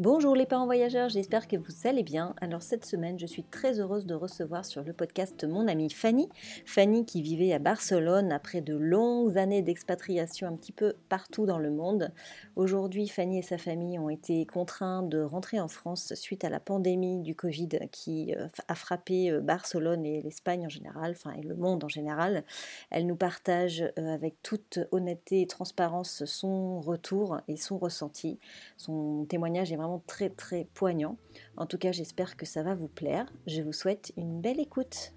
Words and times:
Bonjour 0.00 0.34
les 0.34 0.46
parents 0.46 0.64
voyageurs, 0.64 1.10
j'espère 1.10 1.46
que 1.46 1.56
vous 1.56 1.86
allez 1.86 2.02
bien. 2.02 2.34
Alors 2.40 2.62
cette 2.62 2.86
semaine, 2.86 3.18
je 3.18 3.26
suis 3.26 3.42
très 3.42 3.80
heureuse 3.80 4.06
de 4.06 4.14
recevoir 4.14 4.64
sur 4.64 4.82
le 4.82 4.94
podcast 4.94 5.44
mon 5.44 5.68
amie 5.68 5.90
Fanny. 5.90 6.30
Fanny 6.64 7.04
qui 7.04 7.20
vivait 7.20 7.52
à 7.52 7.58
Barcelone 7.58 8.32
après 8.32 8.62
de 8.62 8.74
longues 8.74 9.36
années 9.36 9.60
d'expatriation 9.60 10.48
un 10.48 10.56
petit 10.56 10.72
peu 10.72 10.94
partout 11.10 11.44
dans 11.44 11.58
le 11.58 11.70
monde. 11.70 12.12
Aujourd'hui, 12.56 13.08
Fanny 13.08 13.40
et 13.40 13.42
sa 13.42 13.58
famille 13.58 13.98
ont 13.98 14.08
été 14.08 14.46
contraints 14.46 15.02
de 15.02 15.20
rentrer 15.20 15.60
en 15.60 15.68
France 15.68 16.14
suite 16.14 16.44
à 16.44 16.48
la 16.48 16.60
pandémie 16.60 17.20
du 17.20 17.34
Covid 17.34 17.68
qui 17.92 18.34
euh, 18.34 18.48
a 18.68 18.74
frappé 18.74 19.30
euh, 19.30 19.42
Barcelone 19.42 20.06
et 20.06 20.22
l'Espagne 20.22 20.64
en 20.64 20.70
général, 20.70 21.10
enfin 21.10 21.32
et 21.32 21.42
le 21.42 21.56
monde 21.56 21.84
en 21.84 21.88
général. 21.88 22.44
Elle 22.90 23.06
nous 23.06 23.16
partage 23.16 23.82
euh, 23.98 24.14
avec 24.14 24.42
toute 24.42 24.78
honnêteté 24.92 25.42
et 25.42 25.46
transparence 25.46 26.24
son 26.24 26.80
retour 26.80 27.42
et 27.48 27.58
son 27.58 27.76
ressenti. 27.76 28.38
Son 28.78 29.26
témoignage 29.28 29.70
est 29.70 29.76
vraiment 29.76 29.89
très 29.98 30.30
très 30.30 30.66
poignant. 30.74 31.16
En 31.56 31.66
tout 31.66 31.78
cas, 31.78 31.92
j'espère 31.92 32.36
que 32.36 32.46
ça 32.46 32.62
va 32.62 32.74
vous 32.74 32.88
plaire. 32.88 33.26
Je 33.46 33.62
vous 33.62 33.72
souhaite 33.72 34.12
une 34.16 34.40
belle 34.40 34.60
écoute. 34.60 35.12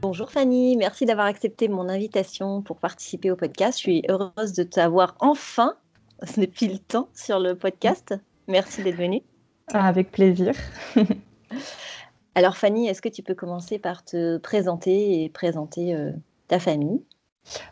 Bonjour 0.00 0.30
Fanny, 0.30 0.76
merci 0.76 1.06
d'avoir 1.06 1.26
accepté 1.26 1.68
mon 1.68 1.88
invitation 1.88 2.62
pour 2.62 2.78
participer 2.78 3.32
au 3.32 3.36
podcast. 3.36 3.78
Je 3.78 3.82
suis 3.82 4.02
heureuse 4.08 4.52
de 4.52 4.62
t'avoir 4.62 5.16
enfin, 5.18 5.74
depuis 6.36 6.68
le 6.68 6.78
temps, 6.78 7.08
sur 7.14 7.40
le 7.40 7.56
podcast. 7.56 8.14
Merci 8.46 8.82
d'être 8.84 8.96
venue. 8.96 9.22
Avec 9.66 10.12
plaisir. 10.12 10.54
Alors 12.34 12.56
Fanny, 12.56 12.88
est-ce 12.88 13.02
que 13.02 13.08
tu 13.08 13.22
peux 13.22 13.34
commencer 13.34 13.80
par 13.80 14.04
te 14.04 14.38
présenter 14.38 15.24
et 15.24 15.28
présenter 15.28 15.94
euh, 15.94 16.12
ta 16.46 16.60
famille? 16.60 17.02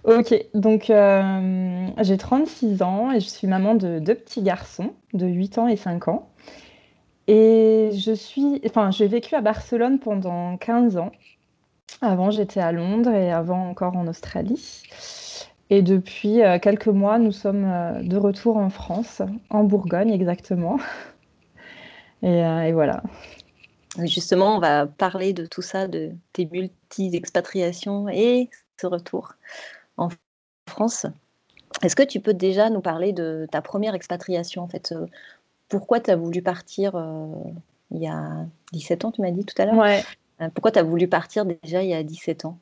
Ok, 0.04 0.34
donc 0.54 0.90
euh, 0.90 1.88
j'ai 2.00 2.16
36 2.16 2.82
ans 2.82 3.12
et 3.12 3.20
je 3.20 3.28
suis 3.28 3.46
maman 3.46 3.74
de 3.74 3.98
deux 3.98 4.14
petits 4.14 4.42
garçons 4.42 4.94
de 5.12 5.26
8 5.26 5.58
ans 5.58 5.68
et 5.68 5.76
5 5.76 6.08
ans. 6.08 6.28
Et 7.28 7.90
je 7.94 8.12
suis, 8.12 8.60
enfin, 8.66 8.90
j'ai 8.90 9.08
vécu 9.08 9.34
à 9.34 9.40
Barcelone 9.40 9.98
pendant 9.98 10.56
15 10.56 10.96
ans. 10.96 11.12
Avant, 12.00 12.30
j'étais 12.30 12.60
à 12.60 12.72
Londres 12.72 13.12
et 13.12 13.32
avant 13.32 13.68
encore 13.68 13.96
en 13.96 14.06
Australie. 14.06 14.82
Et 15.70 15.82
depuis 15.82 16.42
euh, 16.42 16.58
quelques 16.58 16.86
mois, 16.86 17.18
nous 17.18 17.32
sommes 17.32 17.64
euh, 17.64 18.02
de 18.02 18.16
retour 18.16 18.56
en 18.56 18.70
France, 18.70 19.22
en 19.50 19.64
Bourgogne 19.64 20.10
exactement. 20.10 20.78
Et, 22.22 22.38
et 22.38 22.72
voilà. 22.72 23.02
Justement, 24.04 24.56
on 24.56 24.58
va 24.58 24.86
parler 24.86 25.34
de 25.34 25.44
tout 25.44 25.60
ça, 25.60 25.86
de 25.86 26.12
tes 26.32 26.46
multi-expatriations 26.46 28.08
et 28.08 28.48
ce 28.80 28.86
retour 28.86 29.34
en 29.96 30.08
France. 30.68 31.06
Est-ce 31.82 31.96
que 31.96 32.02
tu 32.02 32.20
peux 32.20 32.34
déjà 32.34 32.70
nous 32.70 32.80
parler 32.80 33.12
de 33.12 33.46
ta 33.50 33.60
première 33.60 33.94
expatriation 33.94 34.62
en 34.62 34.68
fait 34.68 34.92
euh, 34.92 35.06
Pourquoi 35.68 36.00
tu 36.00 36.10
as 36.10 36.16
voulu 36.16 36.42
partir 36.42 36.96
euh, 36.96 37.26
il 37.90 38.02
y 38.02 38.08
a 38.08 38.46
17 38.72 39.04
ans, 39.04 39.12
tu 39.12 39.20
m'as 39.20 39.30
dit 39.30 39.44
tout 39.44 39.60
à 39.60 39.66
l'heure 39.66 39.76
ouais. 39.76 40.02
Euh, 40.42 40.48
pourquoi 40.52 40.70
tu 40.70 40.78
as 40.78 40.82
voulu 40.82 41.08
partir 41.08 41.46
déjà 41.46 41.82
il 41.82 41.88
y 41.88 41.94
a 41.94 42.02
17 42.02 42.44
ans? 42.44 42.58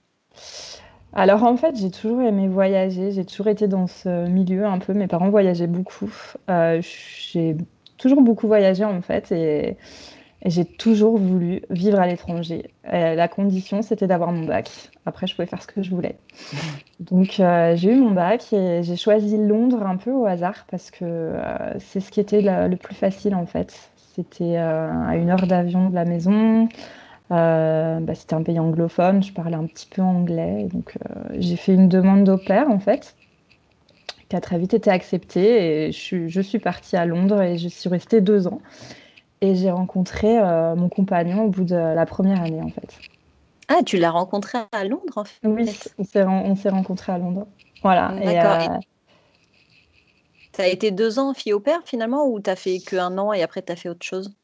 Alors 1.12 1.44
en 1.44 1.56
fait, 1.56 1.76
j'ai 1.76 1.90
toujours 1.90 2.22
aimé 2.22 2.48
voyager, 2.48 3.10
j'ai 3.12 3.24
toujours 3.24 3.48
été 3.48 3.68
dans 3.68 3.86
ce 3.86 4.28
milieu 4.28 4.64
un 4.64 4.78
peu, 4.78 4.94
mes 4.94 5.06
parents 5.06 5.30
voyageaient 5.30 5.68
beaucoup. 5.68 6.12
j'ai 6.48 7.56
toujours 7.98 8.22
beaucoup 8.22 8.46
voyagé 8.46 8.84
en 8.84 9.00
fait 9.00 9.30
et 9.32 9.76
j'ai 10.50 10.64
toujours 10.64 11.16
voulu 11.16 11.62
vivre 11.70 11.98
à 11.98 12.06
l'étranger. 12.06 12.70
La 12.84 13.28
condition, 13.28 13.80
c'était 13.80 14.06
d'avoir 14.06 14.30
mon 14.30 14.44
bac. 14.44 14.90
Après, 15.06 15.26
je 15.26 15.34
pouvais 15.34 15.46
faire 15.46 15.62
ce 15.62 15.66
que 15.66 15.82
je 15.82 15.90
voulais. 15.90 16.16
Donc, 17.00 17.40
euh, 17.40 17.74
j'ai 17.76 17.92
eu 17.92 17.96
mon 17.96 18.10
bac 18.10 18.52
et 18.52 18.82
j'ai 18.82 18.96
choisi 18.96 19.38
Londres 19.38 19.86
un 19.86 19.96
peu 19.96 20.12
au 20.12 20.26
hasard 20.26 20.66
parce 20.70 20.90
que 20.90 21.04
euh, 21.04 21.78
c'est 21.78 22.00
ce 22.00 22.10
qui 22.10 22.20
était 22.20 22.42
le 22.42 22.76
plus 22.76 22.94
facile 22.94 23.34
en 23.34 23.46
fait. 23.46 23.90
C'était 24.14 24.56
euh, 24.58 24.90
à 25.06 25.16
une 25.16 25.30
heure 25.30 25.46
d'avion 25.46 25.88
de 25.88 25.94
la 25.94 26.04
maison. 26.04 26.68
Bah, 27.30 28.14
c'était 28.14 28.34
un 28.34 28.42
pays 28.42 28.60
anglophone. 28.60 29.22
Je 29.22 29.32
parlais 29.32 29.56
un 29.56 29.66
petit 29.66 29.88
peu 29.90 30.02
anglais. 30.02 30.68
Donc, 30.72 30.96
j'ai 31.38 31.56
fait 31.56 31.74
une 31.74 31.88
demande 31.88 32.28
au 32.28 32.36
pair 32.36 32.70
en 32.70 32.78
fait 32.78 33.16
qui 34.28 34.36
a 34.36 34.40
très 34.40 34.58
vite 34.58 34.72
été 34.72 34.90
acceptée 34.90 35.86
et 35.86 35.92
je 35.92 35.98
suis, 35.98 36.30
je 36.30 36.40
suis 36.40 36.58
partie 36.58 36.96
à 36.96 37.04
Londres 37.04 37.42
et 37.42 37.58
je 37.58 37.68
suis 37.68 37.88
restée 37.88 38.20
deux 38.20 38.46
ans. 38.46 38.60
Et 39.44 39.54
j'ai 39.56 39.70
rencontré 39.70 40.38
euh, 40.38 40.74
mon 40.74 40.88
compagnon 40.88 41.44
au 41.44 41.48
bout 41.50 41.64
de 41.64 41.74
la 41.74 42.06
première 42.06 42.40
année, 42.40 42.62
en 42.62 42.70
fait. 42.70 42.98
Ah, 43.68 43.82
tu 43.84 43.98
l'as 43.98 44.10
rencontré 44.10 44.56
à 44.72 44.84
Londres, 44.84 45.18
en 45.18 45.24
fait 45.24 45.38
Oui, 45.44 45.70
on 45.98 46.54
s'est, 46.56 46.70
rencontrés 46.70 47.12
à 47.12 47.18
Londres. 47.18 47.46
Voilà. 47.82 48.14
D'accord. 48.24 48.80
Ça 50.56 50.62
euh, 50.62 50.64
a 50.64 50.68
été 50.68 50.90
deux 50.92 51.18
ans 51.18 51.34
fille 51.34 51.52
au 51.52 51.60
père, 51.60 51.80
finalement, 51.84 52.26
ou 52.26 52.40
tu 52.40 52.48
as 52.48 52.56
fait 52.56 52.78
qu'un 52.78 53.18
an 53.18 53.34
et 53.34 53.42
après 53.42 53.60
tu 53.60 53.70
as 53.70 53.76
fait 53.76 53.90
autre 53.90 54.06
chose? 54.06 54.34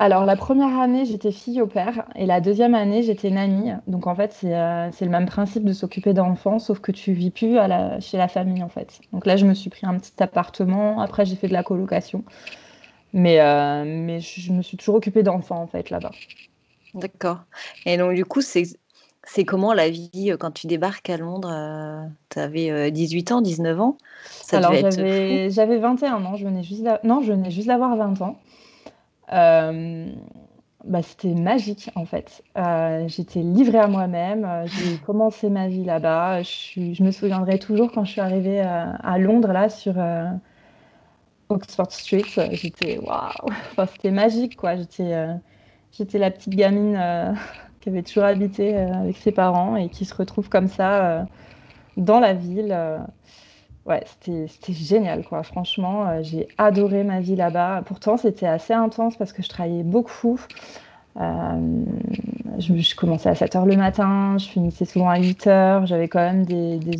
Alors, 0.00 0.24
la 0.24 0.34
première 0.34 0.76
année, 0.80 1.04
j'étais 1.04 1.30
fille 1.30 1.62
au 1.62 1.68
père 1.68 2.04
et 2.16 2.26
la 2.26 2.40
deuxième 2.40 2.74
année, 2.74 3.04
j'étais 3.04 3.30
nanny. 3.30 3.70
Donc, 3.86 4.08
en 4.08 4.16
fait, 4.16 4.32
c'est, 4.32 4.56
euh, 4.56 4.90
le 5.00 5.08
même 5.08 5.26
principe 5.26 5.64
de 5.64 5.72
s'occuper 5.72 6.14
d'enfants, 6.14 6.58
sauf 6.58 6.80
que 6.80 6.90
tu 6.90 7.12
vis 7.12 7.30
plus 7.30 7.58
à 7.58 7.68
la, 7.68 8.00
chez 8.00 8.16
la 8.16 8.26
famille, 8.26 8.64
en 8.64 8.68
fait. 8.68 9.00
Donc 9.12 9.24
là, 9.24 9.36
je 9.36 9.46
me 9.46 9.54
suis 9.54 9.70
pris 9.70 9.86
un 9.86 9.96
petit 9.98 10.20
appartement. 10.20 11.00
Après, 11.00 11.24
j'ai 11.24 11.36
fait 11.36 11.46
de 11.46 11.52
la 11.52 11.62
colocation. 11.62 12.24
Mais, 13.12 13.40
euh, 13.40 13.84
mais 13.86 14.20
je 14.20 14.52
me 14.52 14.62
suis 14.62 14.76
toujours 14.76 14.96
occupée 14.96 15.22
d'enfants, 15.22 15.60
en 15.62 15.66
fait, 15.66 15.90
là-bas. 15.90 16.10
D'accord. 16.94 17.40
Et 17.86 17.96
donc, 17.96 18.14
du 18.14 18.24
coup, 18.24 18.42
c'est, 18.42 18.64
c'est 19.24 19.44
comment 19.44 19.72
la 19.72 19.88
vie 19.88 20.30
euh, 20.30 20.36
quand 20.36 20.50
tu 20.50 20.66
débarques 20.66 21.08
à 21.08 21.16
Londres 21.16 21.50
euh, 21.50 22.06
Tu 22.28 22.38
avais 22.38 22.90
18 22.90 23.32
ans, 23.32 23.40
19 23.40 23.80
ans? 23.80 23.98
Ça 24.24 24.58
Alors, 24.58 24.74
j'avais, 24.74 25.50
j'avais 25.50 25.78
21 25.78 26.24
ans. 26.24 26.36
Je 26.36 26.44
venais 26.44 26.62
juste 26.62 26.84
Non, 27.04 27.22
je 27.22 27.32
venais 27.32 27.50
juste 27.50 27.68
d'avoir 27.68 27.96
20 27.96 28.20
ans. 28.20 28.38
bah, 29.30 31.02
c'était 31.02 31.34
magique, 31.34 31.90
en 31.94 32.04
fait. 32.04 32.42
j'étais 33.06 33.40
livrée 33.40 33.78
à 33.78 33.86
moi-même. 33.86 34.66
j'ai 34.66 34.98
commencé 35.06 35.48
ma 35.48 35.68
vie 35.68 35.84
là-bas. 35.84 36.42
Je, 36.42 36.92
je, 36.92 37.02
me 37.02 37.10
souviendrai 37.10 37.58
toujours 37.58 37.90
quand 37.90 38.04
je 38.04 38.12
suis 38.12 38.20
arrivée 38.20 38.60
à 38.60 39.18
Londres, 39.18 39.52
là, 39.52 39.70
sur 39.70 39.94
Oxford 41.48 41.90
Street, 41.90 42.24
euh, 42.38 42.48
j'étais 42.52 42.98
waouh, 42.98 43.48
c'était 43.92 44.10
magique 44.10 44.56
quoi. 44.56 44.76
J'étais, 44.76 45.14
euh, 45.14 45.34
j'étais 45.92 46.18
la 46.18 46.30
petite 46.30 46.54
gamine 46.54 46.96
euh, 46.96 47.32
qui 47.80 47.88
avait 47.88 48.02
toujours 48.02 48.24
habité 48.24 48.76
avec 48.76 49.16
ses 49.16 49.32
parents 49.32 49.76
et 49.76 49.88
qui 49.88 50.04
se 50.04 50.14
retrouve 50.14 50.48
comme 50.48 50.68
ça 50.68 51.26
dans 51.96 52.20
la 52.20 52.34
ville. 52.34 52.76
ouais, 53.86 54.02
c'était, 54.04 54.46
c'était 54.48 54.72
génial 54.72 55.24
quoi. 55.24 55.42
Franchement, 55.42 56.22
j'ai 56.22 56.48
adoré 56.58 57.04
ma 57.04 57.20
vie 57.20 57.36
là-bas. 57.36 57.82
Pourtant, 57.86 58.16
c'était 58.16 58.46
assez 58.46 58.74
intense 58.74 59.16
parce 59.16 59.32
que 59.32 59.42
je 59.42 59.48
travaillais 59.48 59.84
beaucoup. 59.84 60.40
Euh, 61.16 61.84
je, 62.58 62.94
commençais 62.94 63.28
à 63.28 63.34
7 63.34 63.54
h 63.54 63.66
le 63.66 63.76
matin, 63.76 64.36
je 64.38 64.46
finissais 64.46 64.84
souvent 64.84 65.08
à 65.08 65.18
8 65.18 65.46
h. 65.46 65.86
J'avais 65.86 66.08
quand 66.08 66.20
même 66.20 66.44
des, 66.44 66.78
des, 66.78 66.96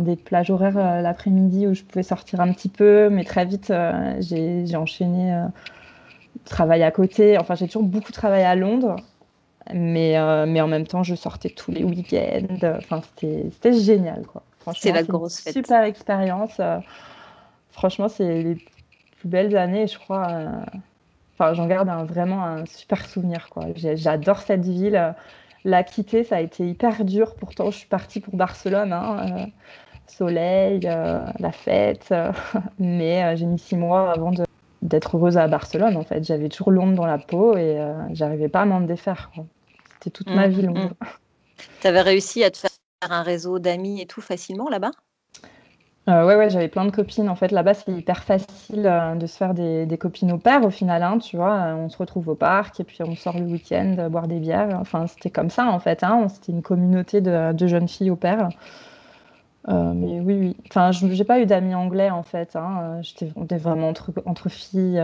des 0.00 0.16
plages 0.16 0.50
horaires 0.50 0.76
euh, 0.76 1.00
l'après-midi 1.00 1.66
où 1.66 1.74
je 1.74 1.82
pouvais 1.82 2.02
sortir 2.02 2.40
un 2.40 2.52
petit 2.52 2.68
peu, 2.68 3.08
mais 3.08 3.24
très 3.24 3.46
vite, 3.46 3.70
euh, 3.70 4.16
j'ai 4.20 4.76
enchaîné 4.76 5.42
travail 6.44 6.82
à 6.82 6.90
côté. 6.90 7.38
Enfin, 7.38 7.54
j'ai 7.54 7.66
toujours 7.66 7.84
beaucoup 7.84 8.12
travaillé 8.12 8.44
à 8.44 8.56
Londres, 8.56 8.96
mais, 9.72 10.16
mais 10.46 10.60
en 10.60 10.68
même 10.68 10.86
temps, 10.86 11.02
je 11.02 11.14
sortais 11.14 11.50
tous 11.50 11.70
les 11.70 11.84
week-ends. 11.84 12.76
Enfin, 12.78 13.00
c'était 13.16 13.72
génial, 13.72 14.22
quoi. 14.26 14.42
C'est 14.74 14.92
la 14.92 15.02
grosse 15.02 15.40
fête. 15.40 15.54
Super 15.54 15.82
expérience. 15.84 16.60
franchement, 17.70 18.08
c'est 18.08 18.42
les 18.42 18.54
plus 19.18 19.28
belles 19.28 19.56
années, 19.56 19.86
je 19.86 19.98
crois 19.98 20.26
j'en 21.54 21.66
garde 21.66 21.88
vraiment 22.08 22.44
un 22.44 22.66
super 22.66 23.06
souvenir. 23.06 23.48
Quoi. 23.50 23.66
J'adore 23.74 24.38
cette 24.38 24.64
ville. 24.64 25.14
La 25.64 25.84
quitter, 25.84 26.24
ça 26.24 26.36
a 26.36 26.40
été 26.40 26.66
hyper 26.68 27.04
dur. 27.04 27.34
Pourtant, 27.36 27.70
je 27.70 27.78
suis 27.78 27.88
partie 27.88 28.20
pour 28.20 28.36
Barcelone. 28.36 28.92
Hein, 28.92 29.26
euh, 29.30 29.46
soleil, 30.06 30.80
euh, 30.84 31.24
la 31.38 31.52
fête. 31.52 32.12
mais 32.78 33.22
euh, 33.22 33.36
j'ai 33.36 33.46
mis 33.46 33.58
six 33.58 33.76
mois 33.76 34.10
avant 34.12 34.32
d'être 34.82 35.16
heureuse 35.16 35.38
à 35.38 35.46
Barcelone. 35.46 35.96
En 35.96 36.02
fait, 36.02 36.24
j'avais 36.24 36.48
toujours 36.48 36.72
Londres 36.72 36.96
dans 36.96 37.06
la 37.06 37.18
peau 37.18 37.56
et 37.56 37.78
j'arrivais 38.10 38.48
pas 38.48 38.62
à 38.62 38.64
m'en 38.64 38.80
défaire. 38.80 39.30
C'était 39.94 40.10
toute 40.10 40.30
ma 40.30 40.48
vie 40.48 40.62
Londres. 40.62 40.94
Mmh. 41.00 41.06
Tu 41.80 41.86
avais 41.86 42.02
réussi 42.02 42.42
à 42.42 42.50
te 42.50 42.58
faire 42.58 42.70
un 43.02 43.22
réseau 43.22 43.58
d'amis 43.60 44.00
et 44.00 44.06
tout 44.06 44.20
facilement 44.20 44.68
là-bas? 44.68 44.90
Euh, 46.08 46.26
ouais, 46.26 46.34
ouais, 46.34 46.50
j'avais 46.50 46.68
plein 46.68 46.84
de 46.84 46.90
copines. 46.90 47.28
En 47.28 47.36
fait, 47.36 47.52
là-bas, 47.52 47.74
c'est 47.74 47.92
hyper 47.92 48.24
facile 48.24 48.86
euh, 48.86 49.14
de 49.14 49.26
se 49.26 49.36
faire 49.36 49.54
des, 49.54 49.98
copines 49.98 50.32
au 50.32 50.38
pair 50.38 50.64
au 50.64 50.70
final. 50.70 51.02
Hein, 51.02 51.18
tu 51.18 51.36
vois, 51.36 51.54
euh, 51.54 51.74
on 51.74 51.88
se 51.88 51.96
retrouve 51.96 52.28
au 52.28 52.34
parc 52.34 52.80
et 52.80 52.84
puis 52.84 52.98
on 53.02 53.14
sort 53.14 53.38
le 53.38 53.44
week-end 53.44 54.08
boire 54.10 54.26
des 54.26 54.40
bières. 54.40 54.76
Enfin, 54.80 55.06
c'était 55.06 55.30
comme 55.30 55.50
ça 55.50 55.66
en 55.66 55.78
fait. 55.78 56.02
Hein, 56.02 56.28
c'était 56.28 56.52
une 56.52 56.62
communauté 56.62 57.20
de, 57.20 57.66
jeunes 57.66 57.88
filles 57.88 58.10
au 58.10 58.16
pair. 58.16 58.48
mais 59.68 60.20
oui, 60.20 60.34
oui. 60.34 60.56
Enfin, 60.68 60.90
je 60.90 61.06
n'ai 61.06 61.24
pas 61.24 61.40
eu 61.40 61.46
d'amis 61.46 61.74
anglais 61.74 62.10
en 62.10 62.24
fait. 62.24 62.56
Hein. 62.56 63.00
J'étais 63.02 63.30
vraiment 63.56 63.88
entre, 63.88 64.12
entre 64.26 64.48
filles, 64.48 65.00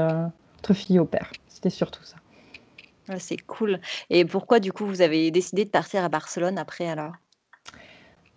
entre 0.58 0.74
filles 0.74 0.98
au 0.98 1.04
père. 1.04 1.30
C'était 1.46 1.70
surtout 1.70 2.02
ça. 2.02 2.16
c'est 3.18 3.38
cool. 3.46 3.78
Et 4.10 4.24
pourquoi 4.24 4.58
du 4.58 4.72
coup 4.72 4.84
vous 4.84 5.00
avez 5.00 5.30
décidé 5.30 5.64
de 5.64 5.70
partir 5.70 6.02
à 6.02 6.08
Barcelone 6.08 6.58
après 6.58 6.88
alors? 6.88 7.12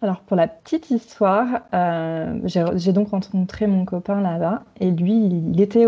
Alors 0.03 0.21
pour 0.21 0.35
la 0.35 0.47
petite 0.47 0.89
histoire, 0.89 1.61
euh, 1.75 2.39
j'ai 2.43 2.91
donc 2.91 3.09
rencontré 3.09 3.67
mon 3.67 3.85
copain 3.85 4.19
là-bas 4.19 4.63
et 4.79 4.89
lui, 4.89 5.13
il 5.13 5.61
était 5.61 5.85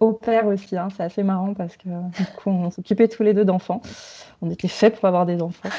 au, 0.00 0.12
père 0.12 0.46
aussi. 0.46 0.76
Hein. 0.76 0.88
C'est 0.94 1.02
assez 1.02 1.22
marrant 1.22 1.54
parce 1.54 1.78
que 1.78 1.88
du 1.88 2.26
coup, 2.36 2.50
on 2.50 2.70
s'occupait 2.70 3.08
tous 3.08 3.22
les 3.22 3.32
deux 3.32 3.46
d'enfants. 3.46 3.80
On 4.42 4.50
était 4.50 4.68
faits 4.68 4.96
pour 4.96 5.06
avoir 5.06 5.24
des 5.24 5.40
enfants. 5.40 5.70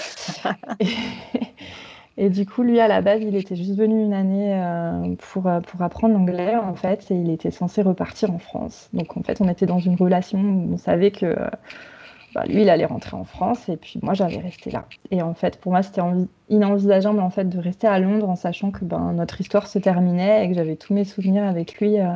et, 2.18 2.32
du 2.32 2.48
coup, 2.48 2.64
lui 2.64 2.80
à 2.80 2.88
la 2.88 3.02
base, 3.04 3.22
il 3.22 3.36
était 3.36 3.56
juste 3.56 3.76
venu 3.76 4.04
une 4.04 4.14
année 4.14 4.56
euh, 4.56 5.16
pour, 5.20 5.46
euh, 5.46 5.60
pour 5.60 5.80
apprendre 5.84 6.16
l'anglais 6.16 6.56
en 6.56 6.74
fait 6.74 7.12
et 7.12 7.16
il 7.16 7.30
était 7.30 7.52
censé 7.52 7.84
repartir 7.84 8.32
en 8.32 8.40
France. 8.40 8.90
Donc 8.94 9.16
en 9.16 9.22
fait, 9.22 9.42
on 9.42 9.48
était 9.48 9.68
dans 9.68 9.80
une 9.80 9.96
relation 9.96 10.40
où 10.40 10.74
on 10.74 10.78
savait 10.78 11.12
que 11.12 11.36
bah, 12.36 12.44
lui, 12.46 12.64
il 12.64 12.70
allait 12.70 12.86
rentrer 12.86 13.16
en 13.16 13.24
France 13.24 13.70
et 13.70 13.78
puis 13.78 13.98
moi, 14.04 14.14
j'allais 14.14 14.40
rester 14.40 14.70
là. 14.70 14.86
Et 15.10 15.22
en 15.22 15.34
fait, 15.34 15.58
pour 15.58 15.72
moi, 15.72 15.82
c'était 15.82 16.02
inenvisageable 16.50 17.22
en 17.22 17.30
fait 17.30 17.48
de 17.48 17.58
rester 17.58 17.88
à 17.88 17.98
Londres 17.98 18.30
en 18.30 18.36
sachant 18.36 18.72
que 18.72 18.84
ben, 18.84 19.14
notre 19.14 19.40
histoire 19.40 19.68
se 19.68 19.80
terminait 19.80 20.46
et 20.46 20.50
que 20.50 20.54
j'avais 20.54 20.76
tous 20.76 20.94
mes 20.94 21.06
souvenirs 21.06 21.46
avec 21.46 21.80
lui 21.80 21.98
euh, 21.98 22.10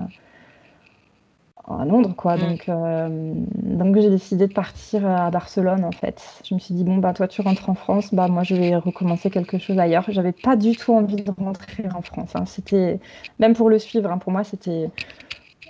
à 1.70 1.86
Londres, 1.86 2.14
quoi. 2.18 2.36
Mm. 2.36 2.40
Donc, 2.42 2.68
euh, 2.68 3.34
donc 3.64 3.98
j'ai 3.98 4.10
décidé 4.10 4.48
de 4.48 4.54
partir 4.54 5.08
à 5.08 5.32
Barcelone, 5.32 5.86
en 5.86 5.94
fait. 5.94 6.22
Je 6.44 6.54
me 6.54 6.60
suis 6.60 6.74
dit 6.74 6.84
bon, 6.84 6.98
bah 6.98 7.14
toi, 7.14 7.30
tu 7.30 7.40
rentres 7.40 7.70
en 7.70 7.76
France, 7.76 8.14
bah 8.14 8.28
moi, 8.28 8.44
je 8.44 8.56
vais 8.56 8.76
recommencer 8.76 9.30
quelque 9.30 9.58
chose 9.58 9.80
ailleurs. 9.80 10.04
J'avais 10.10 10.34
pas 10.34 10.58
du 10.58 10.76
tout 10.76 10.94
envie 10.94 11.16
de 11.16 11.32
rentrer 11.38 11.86
en 11.96 12.02
France. 12.02 12.36
Hein. 12.36 12.46
C'était 12.46 13.00
même 13.40 13.54
pour 13.54 13.70
le 13.70 13.80
suivre, 13.80 14.12
hein, 14.12 14.18
pour 14.18 14.34
moi, 14.34 14.44
c'était 14.44 14.90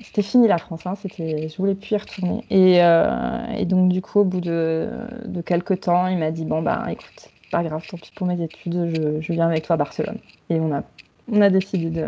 c'était 0.01 0.21
fini 0.21 0.47
la 0.47 0.57
France, 0.57 0.85
hein, 0.85 0.95
c'était, 0.95 1.49
je 1.49 1.57
voulais 1.57 1.75
plus 1.75 1.91
y 1.91 1.97
retourner. 1.97 2.43
Et, 2.49 2.83
euh, 2.83 3.45
et, 3.57 3.65
donc 3.65 3.89
du 3.89 4.01
coup, 4.01 4.19
au 4.19 4.23
bout 4.23 4.41
de, 4.41 4.89
de 5.25 5.41
quelques 5.41 5.81
temps, 5.81 6.07
il 6.07 6.17
m'a 6.17 6.31
dit 6.31 6.45
bon 6.45 6.61
bah 6.61 6.85
écoute, 6.89 7.29
pas 7.51 7.63
grave, 7.63 7.85
tant 7.87 7.97
pis 7.97 8.11
pour 8.15 8.27
mes 8.27 8.41
études, 8.41 8.89
je, 8.95 9.21
je, 9.21 9.33
viens 9.33 9.47
avec 9.47 9.65
toi 9.65 9.73
à 9.73 9.77
Barcelone. 9.77 10.19
Et 10.49 10.59
on 10.59 10.73
a, 10.73 10.83
on 11.31 11.41
a 11.41 11.49
décidé 11.49 11.89
de, 11.89 12.07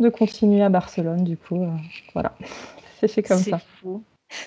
de 0.00 0.08
continuer 0.08 0.62
à 0.62 0.68
Barcelone. 0.68 1.24
Du 1.24 1.36
coup, 1.36 1.62
euh, 1.62 1.70
voilà, 2.12 2.34
c'est 3.00 3.08
fait 3.08 3.22
comme 3.22 3.38
ça. 3.38 3.60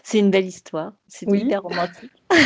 C'est 0.04 0.19
une 0.19 0.30
belle 0.30 0.46
histoire, 0.46 0.94
c'est 1.08 1.30
hyper 1.30 1.63
romantique. 1.63 2.12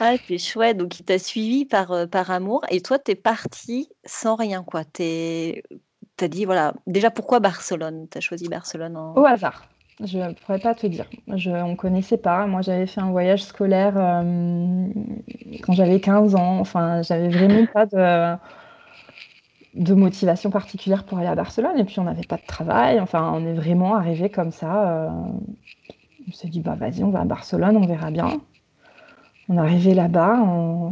Ah, 0.00 0.14
c'est 0.28 0.38
chouette. 0.38 0.76
Donc, 0.76 1.00
il 1.00 1.04
t'a 1.04 1.18
suivi 1.18 1.64
par, 1.64 1.90
euh, 1.90 2.06
par 2.06 2.30
amour. 2.30 2.64
Et 2.70 2.80
toi, 2.80 3.00
tu 3.00 3.10
es 3.10 3.14
parti 3.16 3.88
sans 4.04 4.36
rien, 4.36 4.62
quoi. 4.62 4.84
Es 5.00 5.64
tu 6.18 6.24
as 6.24 6.28
dit, 6.28 6.44
voilà, 6.44 6.74
déjà 6.86 7.10
pourquoi 7.10 7.40
Barcelone? 7.40 8.06
Tu 8.10 8.18
as 8.18 8.20
choisi 8.20 8.48
Barcelone 8.48 8.96
Au 8.96 9.24
hasard. 9.24 9.66
Je 10.04 10.18
ne 10.18 10.32
pourrais 10.32 10.58
pas 10.58 10.74
te 10.74 10.86
dire. 10.86 11.06
Je, 11.34 11.50
on 11.50 11.70
ne 11.70 11.76
connaissait 11.76 12.18
pas. 12.18 12.46
Moi, 12.46 12.62
j'avais 12.62 12.86
fait 12.86 13.00
un 13.00 13.10
voyage 13.10 13.42
scolaire 13.42 13.94
euh, 13.96 14.86
quand 15.62 15.72
j'avais 15.72 16.00
15 16.00 16.36
ans. 16.36 16.60
Enfin, 16.60 17.02
j'avais 17.02 17.28
vraiment 17.28 17.66
pas 17.66 17.86
de, 17.86 18.36
de 19.74 19.94
motivation 19.94 20.50
particulière 20.50 21.04
pour 21.04 21.18
aller 21.18 21.26
à 21.26 21.34
Barcelone. 21.34 21.78
Et 21.78 21.84
puis, 21.84 21.98
on 21.98 22.04
n'avait 22.04 22.22
pas 22.22 22.36
de 22.36 22.46
travail. 22.46 23.00
Enfin, 23.00 23.32
on 23.34 23.44
est 23.44 23.54
vraiment 23.54 23.96
arrivé 23.96 24.30
comme 24.30 24.52
ça. 24.52 24.88
Euh, 24.88 25.10
on 26.28 26.32
s'est 26.32 26.48
dit, 26.48 26.60
bah, 26.60 26.76
vas-y, 26.78 27.02
on 27.02 27.10
va 27.10 27.22
à 27.22 27.24
Barcelone, 27.24 27.76
on 27.76 27.86
verra 27.86 28.10
bien. 28.12 28.40
On 29.48 29.56
est 29.56 29.60
arrivé 29.60 29.94
là-bas, 29.94 30.36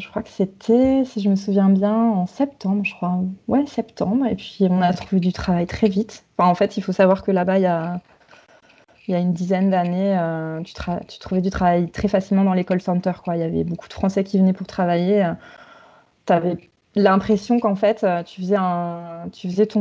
je 0.00 0.08
crois 0.08 0.22
que 0.22 0.30
c'était, 0.30 1.04
si 1.04 1.20
je 1.20 1.28
me 1.28 1.36
souviens 1.36 1.68
bien, 1.68 1.94
en 1.94 2.26
septembre, 2.26 2.84
je 2.84 2.94
crois. 2.94 3.20
Ouais, 3.48 3.66
septembre. 3.66 4.26
Et 4.26 4.34
puis 4.34 4.66
on 4.70 4.80
a 4.80 4.92
trouvé 4.94 5.20
du 5.20 5.32
travail 5.32 5.66
très 5.66 5.88
vite. 5.88 6.24
En 6.38 6.54
fait, 6.54 6.78
il 6.78 6.82
faut 6.82 6.92
savoir 6.92 7.22
que 7.22 7.30
là-bas, 7.30 7.58
il 7.58 7.62
y 7.62 7.66
a, 7.66 8.00
une 9.18 9.34
dizaine 9.34 9.70
d'années, 9.70 10.18
euh, 10.18 10.62
tu, 10.62 11.18
trouvais 11.18 11.42
du 11.42 11.50
travail 11.50 11.90
très 11.90 12.08
facilement 12.08 12.44
dans 12.44 12.54
l'école 12.54 12.80
center. 12.80 13.12
Quoi. 13.22 13.36
Il 13.36 13.40
y 13.40 13.44
avait 13.44 13.64
beaucoup 13.64 13.88
de 13.88 13.92
Français 13.92 14.24
qui 14.24 14.38
venaient 14.38 14.54
pour 14.54 14.66
travailler. 14.66 15.30
tu 16.26 16.32
avais 16.32 16.56
l'impression 16.96 17.60
qu'en 17.60 17.76
fait, 17.76 18.02
euh, 18.02 18.22
tu 18.22 18.40
faisais, 18.40 19.66
tu 19.66 19.76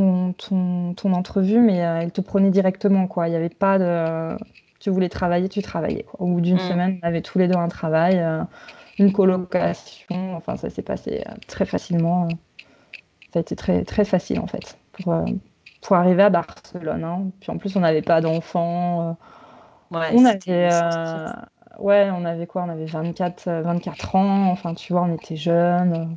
ton, 0.95 1.13
entrevue, 1.13 1.60
mais 1.60 1.78
elle 1.78 2.07
euh, 2.07 2.12
te 2.12 2.21
prenait 2.21 2.51
directement. 2.51 3.07
Il 3.25 3.30
n'y 3.30 3.36
avait 3.36 3.50
pas 3.50 3.80
de 3.80 4.38
tu 4.86 4.92
voulais 4.92 5.10
travailler, 5.10 5.50
tu 5.50 5.64
travaillais. 5.64 6.06
Au 6.20 6.28
bout 6.28 6.42
d'une 6.42 6.58
mm. 6.58 6.70
semaine, 6.70 7.00
on 7.02 7.08
avait 7.08 7.24
tous 7.24 7.40
les 7.40 7.48
deux 7.48 7.58
un 7.58 7.70
travail, 7.70 8.20
euh, 8.20 8.44
une 9.00 9.12
colocation. 9.12 10.36
Enfin, 10.36 10.58
ça 10.58 10.70
s'est 10.70 10.84
passé 10.84 11.24
euh, 11.28 11.32
très 11.48 11.66
facilement. 11.66 12.28
Ça 13.34 13.40
a 13.40 13.42
été 13.42 13.56
très, 13.56 13.84
très 13.84 14.06
facile, 14.06 14.40
en 14.40 14.46
fait, 14.46 14.78
pour, 14.92 15.12
euh, 15.12 15.26
pour 15.82 15.96
arriver 15.96 16.22
à 16.22 16.30
Barcelone. 16.30 17.04
Hein. 17.04 17.32
Puis 17.40 17.52
en 17.52 17.58
plus, 17.58 17.76
on 17.76 17.80
n'avait 17.80 18.04
pas 18.04 18.22
d'enfants. 18.22 19.18
Ouais, 19.90 20.12
on 20.14 20.24
avait. 20.24 20.70
Ouais, 21.80 22.12
on 22.14 22.24
avait 22.24 22.46
quoi? 22.46 22.62
On 22.62 22.70
avait 22.70 22.86
24, 22.86 23.50
24 23.50 24.16
ans. 24.16 24.52
Enfin, 24.52 24.76
tu 24.76 24.94
vois, 24.94 25.02
on 25.02 25.16
était 25.16 25.36
jeunes. 25.36 26.16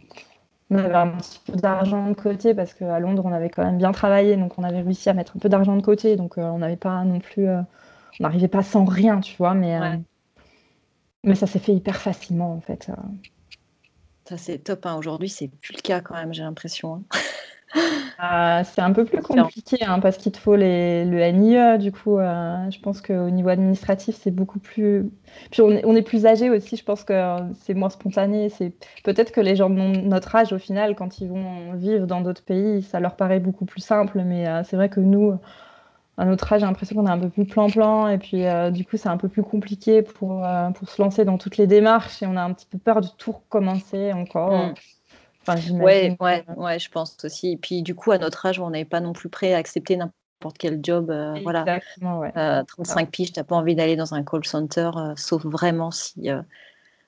On 0.71 0.76
avait 0.76 0.94
un 0.94 1.09
petit 1.09 1.41
peu 1.47 1.56
d'argent 1.56 2.06
de 2.06 2.12
côté 2.12 2.53
parce 2.53 2.75
qu'à 2.75 3.00
Londres, 3.00 3.23
on 3.25 3.32
avait 3.32 3.49
quand 3.49 3.64
même 3.64 3.79
bien 3.79 3.93
travaillé. 3.93 4.37
Donc, 4.37 4.59
on 4.59 4.62
avait 4.62 4.82
réussi 4.82 5.09
à 5.09 5.14
mettre 5.14 5.38
un 5.38 5.41
peu 5.41 5.49
d'argent 5.49 5.75
de 5.75 5.81
côté. 5.81 6.17
Donc, 6.17 6.35
on 6.37 6.59
n'avait 6.59 6.76
pas 6.76 7.03
non 7.05 7.19
plus 7.19 7.49
on 8.20 8.25
n'arrivait 8.25 8.49
pas 8.49 8.62
sans 8.62 8.85
rien, 8.85 9.20
tu 9.20 9.37
vois, 9.37 9.55
mais, 9.55 9.81
euh, 9.81 9.97
mais 11.25 11.35
ça 11.35 11.47
s'est 11.47 11.59
fait 11.59 11.73
hyper 11.73 11.97
facilement 11.97 12.53
en 12.53 12.61
fait. 12.61 12.88
Euh. 12.88 13.03
Ça 14.25 14.37
c'est 14.37 14.59
top. 14.59 14.87
Hein. 14.87 14.97
Aujourd'hui, 14.97 15.29
c'est 15.29 15.49
plus 15.49 15.75
le 15.75 15.81
cas 15.81 16.00
quand 16.00 16.15
même, 16.15 16.35
j'ai 16.35 16.43
l'impression. 16.43 16.94
Hein. 16.94 17.03
Euh, 18.23 18.62
c'est 18.75 18.81
un 18.81 18.93
peu 18.93 19.05
plus 19.05 19.20
compliqué 19.20 19.85
hein, 19.85 20.00
parce 20.00 20.17
qu'il 20.17 20.32
te 20.32 20.38
faut 20.38 20.56
les, 20.56 21.05
le 21.05 21.19
NIE. 21.31 21.79
Du 21.79 21.93
coup, 21.93 22.19
je 22.19 22.81
pense 22.81 23.00
qu'au 23.00 23.31
niveau 23.31 23.49
administratif, 23.49 24.19
c'est 24.21 24.31
beaucoup 24.31 24.59
plus. 24.59 25.09
Puis 25.50 25.62
on 25.62 25.71
est, 25.71 25.85
on 25.87 25.94
est, 25.94 26.03
plus 26.03 26.26
âgé 26.26 26.50
aussi. 26.50 26.76
Je 26.76 26.85
pense 26.85 27.05
que 27.05 27.37
c'est 27.61 27.75
moins 27.75 27.91
spontané. 27.91 28.49
C'est 28.49 28.73
peut-être 29.05 29.32
que 29.32 29.41
les 29.41 29.55
gens 29.55 29.71
de 29.71 29.76
notre 29.76 30.35
âge, 30.35 30.53
au 30.53 30.59
final, 30.59 30.97
quand 30.97 31.21
ils 31.21 31.29
vont 31.29 31.75
vivre 31.75 32.06
dans 32.06 32.21
d'autres 32.21 32.44
pays, 32.44 32.82
ça 32.82 33.00
leur 33.00 33.17
paraît 33.17 33.41
beaucoup 33.41 33.64
plus 33.64 33.82
simple. 33.82 34.23
Mais 34.25 34.47
c'est 34.64 34.76
vrai 34.76 34.88
que 34.88 35.00
nous, 35.00 35.38
à 36.19 36.25
notre 36.25 36.53
âge, 36.53 36.61
j'ai 36.61 36.67
l'impression 36.67 36.97
qu'on 36.97 37.06
est 37.06 37.11
un 37.11 37.19
peu 37.19 37.31
plus 37.31 37.47
plan-plan 37.47 38.09
et 38.09 38.19
puis 38.19 38.44
euh, 38.44 38.73
du 38.73 38.85
coup, 38.85 38.97
c'est 38.97 39.09
un 39.09 39.17
peu 39.17 39.29
plus 39.29 39.44
compliqué 39.44 40.03
pour, 40.03 40.44
euh, 40.44 40.70
pour 40.70 40.88
se 40.88 41.00
lancer 41.00 41.25
dans 41.25 41.38
toutes 41.38 41.56
les 41.56 41.69
démarches 41.69 42.23
et 42.23 42.26
on 42.26 42.37
a 42.37 42.43
un 42.43 42.53
petit 42.53 42.67
peu 42.67 42.76
peur 42.76 43.00
de 43.00 43.06
tout 43.17 43.31
recommencer 43.31 44.12
encore. 44.12 44.50
Mm. 44.50 44.75
Enfin, 45.43 45.75
ouais, 45.76 46.17
ouais, 46.20 46.44
ouais, 46.56 46.79
je 46.81 46.91
pense 46.91 47.17
aussi. 47.25 47.53
Et 47.53 47.56
puis 47.56 47.82
du 47.82 47.94
coup, 47.94 48.11
à 48.11 48.19
notre 48.19 48.45
âge, 48.45 48.59
on 48.59 48.71
n'est 48.71 48.85
pas 48.85 49.00
non 49.00 49.12
plus 49.12 49.28
prêt 49.28 49.54
à 49.54 49.59
accepter 49.59 49.97
n'importe 49.97 50.59
quel 50.59 50.81
job. 50.83 51.09
Euh, 51.09 51.38
voilà. 51.45 51.64
35 52.00 53.11
piges, 53.11 53.33
tu 53.33 53.38
n'as 53.38 53.45
pas 53.45 53.54
envie 53.54 53.76
d'aller 53.76 53.95
dans 53.95 54.12
un 54.12 54.25
call 54.25 54.45
center, 54.45 54.90
sauf 55.14 55.47
vraiment 55.47 55.92
si, 55.92 56.31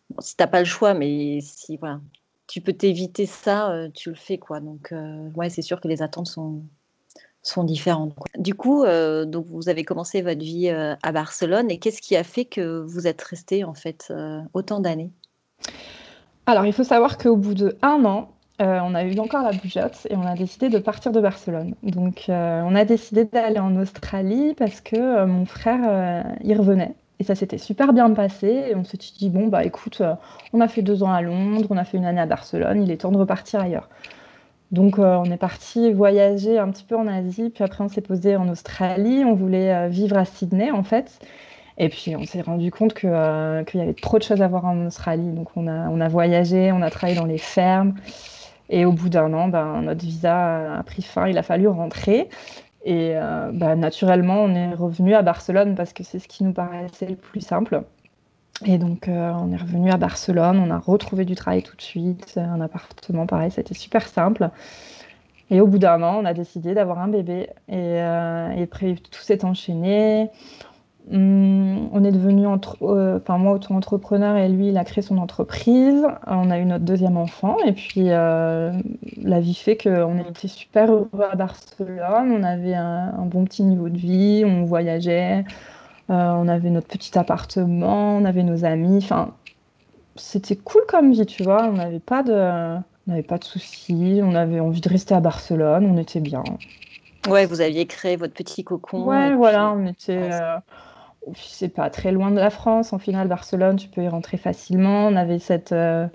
bon, 0.08 0.20
si 0.20 0.36
tu 0.36 0.42
n'as 0.42 0.46
pas 0.46 0.60
le 0.60 0.66
choix, 0.66 0.94
mais 0.94 1.40
si 1.42 1.78
voilà, 1.78 2.00
tu 2.46 2.60
peux 2.60 2.74
t'éviter 2.74 3.26
ça, 3.26 3.74
tu 3.92 4.10
le 4.10 4.16
fais. 4.16 4.38
quoi. 4.38 4.60
Donc, 4.60 4.94
ouais, 5.34 5.50
c'est 5.50 5.62
sûr 5.62 5.80
que 5.80 5.88
les 5.88 6.00
attentes 6.00 6.28
sont 6.28 6.62
sont 7.42 7.64
différentes. 7.64 8.14
Du 8.38 8.54
coup, 8.54 8.84
euh, 8.84 9.24
donc 9.24 9.46
vous 9.46 9.68
avez 9.68 9.84
commencé 9.84 10.22
votre 10.22 10.40
vie 10.40 10.68
euh, 10.68 10.94
à 11.02 11.12
Barcelone 11.12 11.70
et 11.70 11.78
qu'est-ce 11.78 12.02
qui 12.02 12.16
a 12.16 12.24
fait 12.24 12.44
que 12.44 12.80
vous 12.80 13.06
êtes 13.06 13.22
resté 13.22 13.64
en 13.64 13.74
fait 13.74 14.08
euh, 14.10 14.40
autant 14.52 14.80
d'années? 14.80 15.10
Alors, 16.46 16.66
il 16.66 16.72
faut 16.72 16.84
savoir 16.84 17.18
qu'au 17.18 17.36
bout 17.36 17.54
de 17.54 17.76
un 17.82 18.04
an, 18.04 18.30
on 18.62 18.94
a 18.94 19.04
eu 19.04 19.18
encore 19.18 19.42
la 19.42 19.52
bougeotte 19.52 20.06
et 20.10 20.16
on 20.16 20.26
a 20.26 20.34
décidé 20.34 20.68
de 20.68 20.78
partir 20.78 21.12
de 21.12 21.20
Barcelone. 21.20 21.74
Donc, 21.82 22.24
on 22.28 22.74
a 22.74 22.84
décidé 22.84 23.24
d'aller 23.24 23.58
en 23.58 23.74
Australie 23.76 24.54
parce 24.54 24.82
que 24.82 25.24
mon 25.24 25.46
frère 25.46 26.26
y 26.44 26.54
revenait. 26.54 26.94
Et 27.20 27.24
ça 27.24 27.34
s'était 27.34 27.56
super 27.56 27.94
bien 27.94 28.10
passé. 28.10 28.66
Et 28.68 28.74
on 28.74 28.84
s'est 28.84 28.98
dit, 28.98 29.30
bon, 29.30 29.46
bah 29.46 29.64
écoute, 29.64 30.02
on 30.52 30.60
a 30.60 30.68
fait 30.68 30.82
deux 30.82 31.02
ans 31.02 31.10
à 31.10 31.22
Londres, 31.22 31.68
on 31.70 31.78
a 31.78 31.84
fait 31.84 31.96
une 31.96 32.04
année 32.04 32.20
à 32.20 32.26
Barcelone, 32.26 32.82
il 32.82 32.90
est 32.90 32.98
temps 32.98 33.12
de 33.12 33.18
repartir 33.18 33.60
ailleurs. 33.60 33.88
Donc 34.70 34.98
euh, 34.98 35.16
on 35.16 35.24
est 35.24 35.36
parti 35.36 35.92
voyager 35.92 36.58
un 36.58 36.70
petit 36.70 36.84
peu 36.84 36.96
en 36.96 37.08
Asie, 37.08 37.50
puis 37.50 37.64
après 37.64 37.82
on 37.82 37.88
s'est 37.88 38.00
posé 38.00 38.36
en 38.36 38.48
Australie, 38.48 39.24
on 39.24 39.34
voulait 39.34 39.74
euh, 39.74 39.88
vivre 39.88 40.16
à 40.16 40.24
Sydney 40.24 40.70
en 40.70 40.84
fait. 40.84 41.18
Et 41.78 41.88
puis 41.88 42.14
on 42.16 42.24
s'est 42.24 42.42
rendu 42.42 42.70
compte 42.70 42.94
euh, 43.04 43.64
qu'il 43.64 43.80
y 43.80 43.82
avait 43.82 43.94
trop 43.94 44.18
de 44.18 44.22
choses 44.22 44.42
à 44.42 44.48
voir 44.48 44.66
en 44.66 44.86
Australie. 44.86 45.32
Donc 45.32 45.48
on 45.56 45.66
a, 45.66 46.08
voyagé, 46.08 46.72
on 46.72 46.82
a 46.82 46.90
travaillé 46.90 47.18
dans 47.18 47.26
les 47.26 47.38
fermes. 47.38 47.94
Et 48.68 48.84
au 48.84 48.92
bout 48.92 49.08
d'un 49.08 49.32
an, 49.32 49.48
ben, 49.48 49.82
notre 49.82 50.04
visa 50.04 50.78
a 50.78 50.82
pris 50.84 51.02
fin, 51.02 51.26
il 51.26 51.38
a 51.38 51.42
fallu 51.42 51.66
rentrer. 51.66 52.28
Et 52.84 53.14
ben, 53.52 53.76
naturellement, 53.76 54.42
on 54.42 54.54
est 54.54 54.74
revenu 54.74 55.14
à 55.14 55.22
Barcelone 55.22 55.74
parce 55.74 55.92
que 55.92 56.04
c'est 56.04 56.18
ce 56.18 56.28
qui 56.28 56.44
nous 56.44 56.52
paraissait 56.52 57.06
le 57.06 57.16
plus 57.16 57.40
simple. 57.40 57.82
Et 58.66 58.78
donc, 58.78 59.08
euh, 59.08 59.32
on 59.32 59.52
est 59.52 59.56
revenu 59.56 59.90
à 59.90 59.96
Barcelone, 59.96 60.58
on 60.58 60.70
a 60.70 60.78
retrouvé 60.78 61.24
du 61.24 61.34
travail 61.34 61.62
tout 61.62 61.76
de 61.76 61.82
suite, 61.82 62.34
un 62.36 62.60
appartement 62.60 63.26
pareil, 63.26 63.50
c'était 63.50 63.74
super 63.74 64.06
simple. 64.06 64.50
Et 65.50 65.60
au 65.60 65.66
bout 65.66 65.78
d'un 65.78 66.02
an, 66.02 66.18
on 66.20 66.24
a 66.24 66.34
décidé 66.34 66.74
d'avoir 66.74 66.98
un 66.98 67.08
bébé. 67.08 67.48
Et, 67.68 67.74
euh, 67.76 68.66
tout 69.10 69.22
s'est 69.22 69.44
enchaîné. 69.44 70.30
Hum, 71.10 71.88
on 71.92 72.04
est 72.04 72.12
devenu, 72.12 72.46
entre, 72.46 72.76
euh, 72.82 73.18
enfin 73.18 73.38
moi 73.38 73.54
auto-entrepreneur 73.54 74.36
et 74.36 74.48
lui, 74.48 74.68
il 74.68 74.76
a 74.76 74.84
créé 74.84 75.02
son 75.02 75.16
entreprise. 75.18 76.06
On 76.26 76.50
a 76.50 76.58
eu 76.58 76.66
notre 76.66 76.84
deuxième 76.84 77.16
enfant 77.16 77.56
et 77.64 77.72
puis 77.72 78.04
la 78.04 79.40
vie 79.40 79.54
fait 79.54 79.76
qu'on 79.76 80.18
était 80.18 80.48
super 80.48 80.92
heureux 80.92 81.24
à 81.28 81.34
Barcelone. 81.34 82.30
On 82.30 82.42
avait 82.42 82.74
un, 82.74 83.24
bon 83.24 83.44
petit 83.44 83.62
niveau 83.64 83.88
de 83.88 83.96
vie, 83.96 84.44
on 84.46 84.64
voyageait, 84.64 85.44
on 86.14 86.48
avait 86.48 86.70
notre 86.70 86.88
petit 86.88 87.18
appartement, 87.18 88.16
on 88.16 88.24
avait 88.24 88.42
nos 88.42 88.64
amis. 88.64 88.98
Enfin, 88.98 89.34
c'était 90.16 90.56
cool 90.56 90.82
comme 90.88 91.12
vie, 91.12 91.26
tu 91.26 91.42
vois. 91.42 91.64
On 91.64 91.74
n'avait 91.74 92.00
pas 92.00 92.22
de, 92.22 92.32
on 92.32 92.82
n'avait 93.06 93.22
pas 93.22 93.38
de 93.38 93.44
soucis. 93.44 94.20
On 94.22 94.34
avait 94.34 94.60
envie 94.60 94.80
de 94.80 94.88
rester 94.88 95.14
à 95.14 95.20
Barcelone. 95.20 95.86
On 95.86 95.96
était 95.96 96.20
bien. 96.20 96.44
Ouais, 97.28 97.46
vous 97.46 97.60
aviez 97.60 97.86
créé 97.86 98.16
votre 98.16 98.34
petit 98.34 98.64
cocon. 98.64 99.04
Ouais, 99.04 99.34
voilà, 99.34 99.72
on 99.72 99.86
était 99.86 100.30
c'est 101.34 101.68
pas 101.68 101.90
très 101.90 102.12
loin 102.12 102.30
de 102.30 102.36
la 102.36 102.50
France. 102.50 102.92
En 102.92 102.98
finale, 102.98 103.28
Barcelone, 103.28 103.76
tu 103.76 103.88
peux 103.88 104.02
y 104.02 104.08
rentrer 104.08 104.36
facilement. 104.36 105.06
On 105.06 105.16
avait 105.16 105.38
cette, 105.38 105.72
euh, 105.72 106.06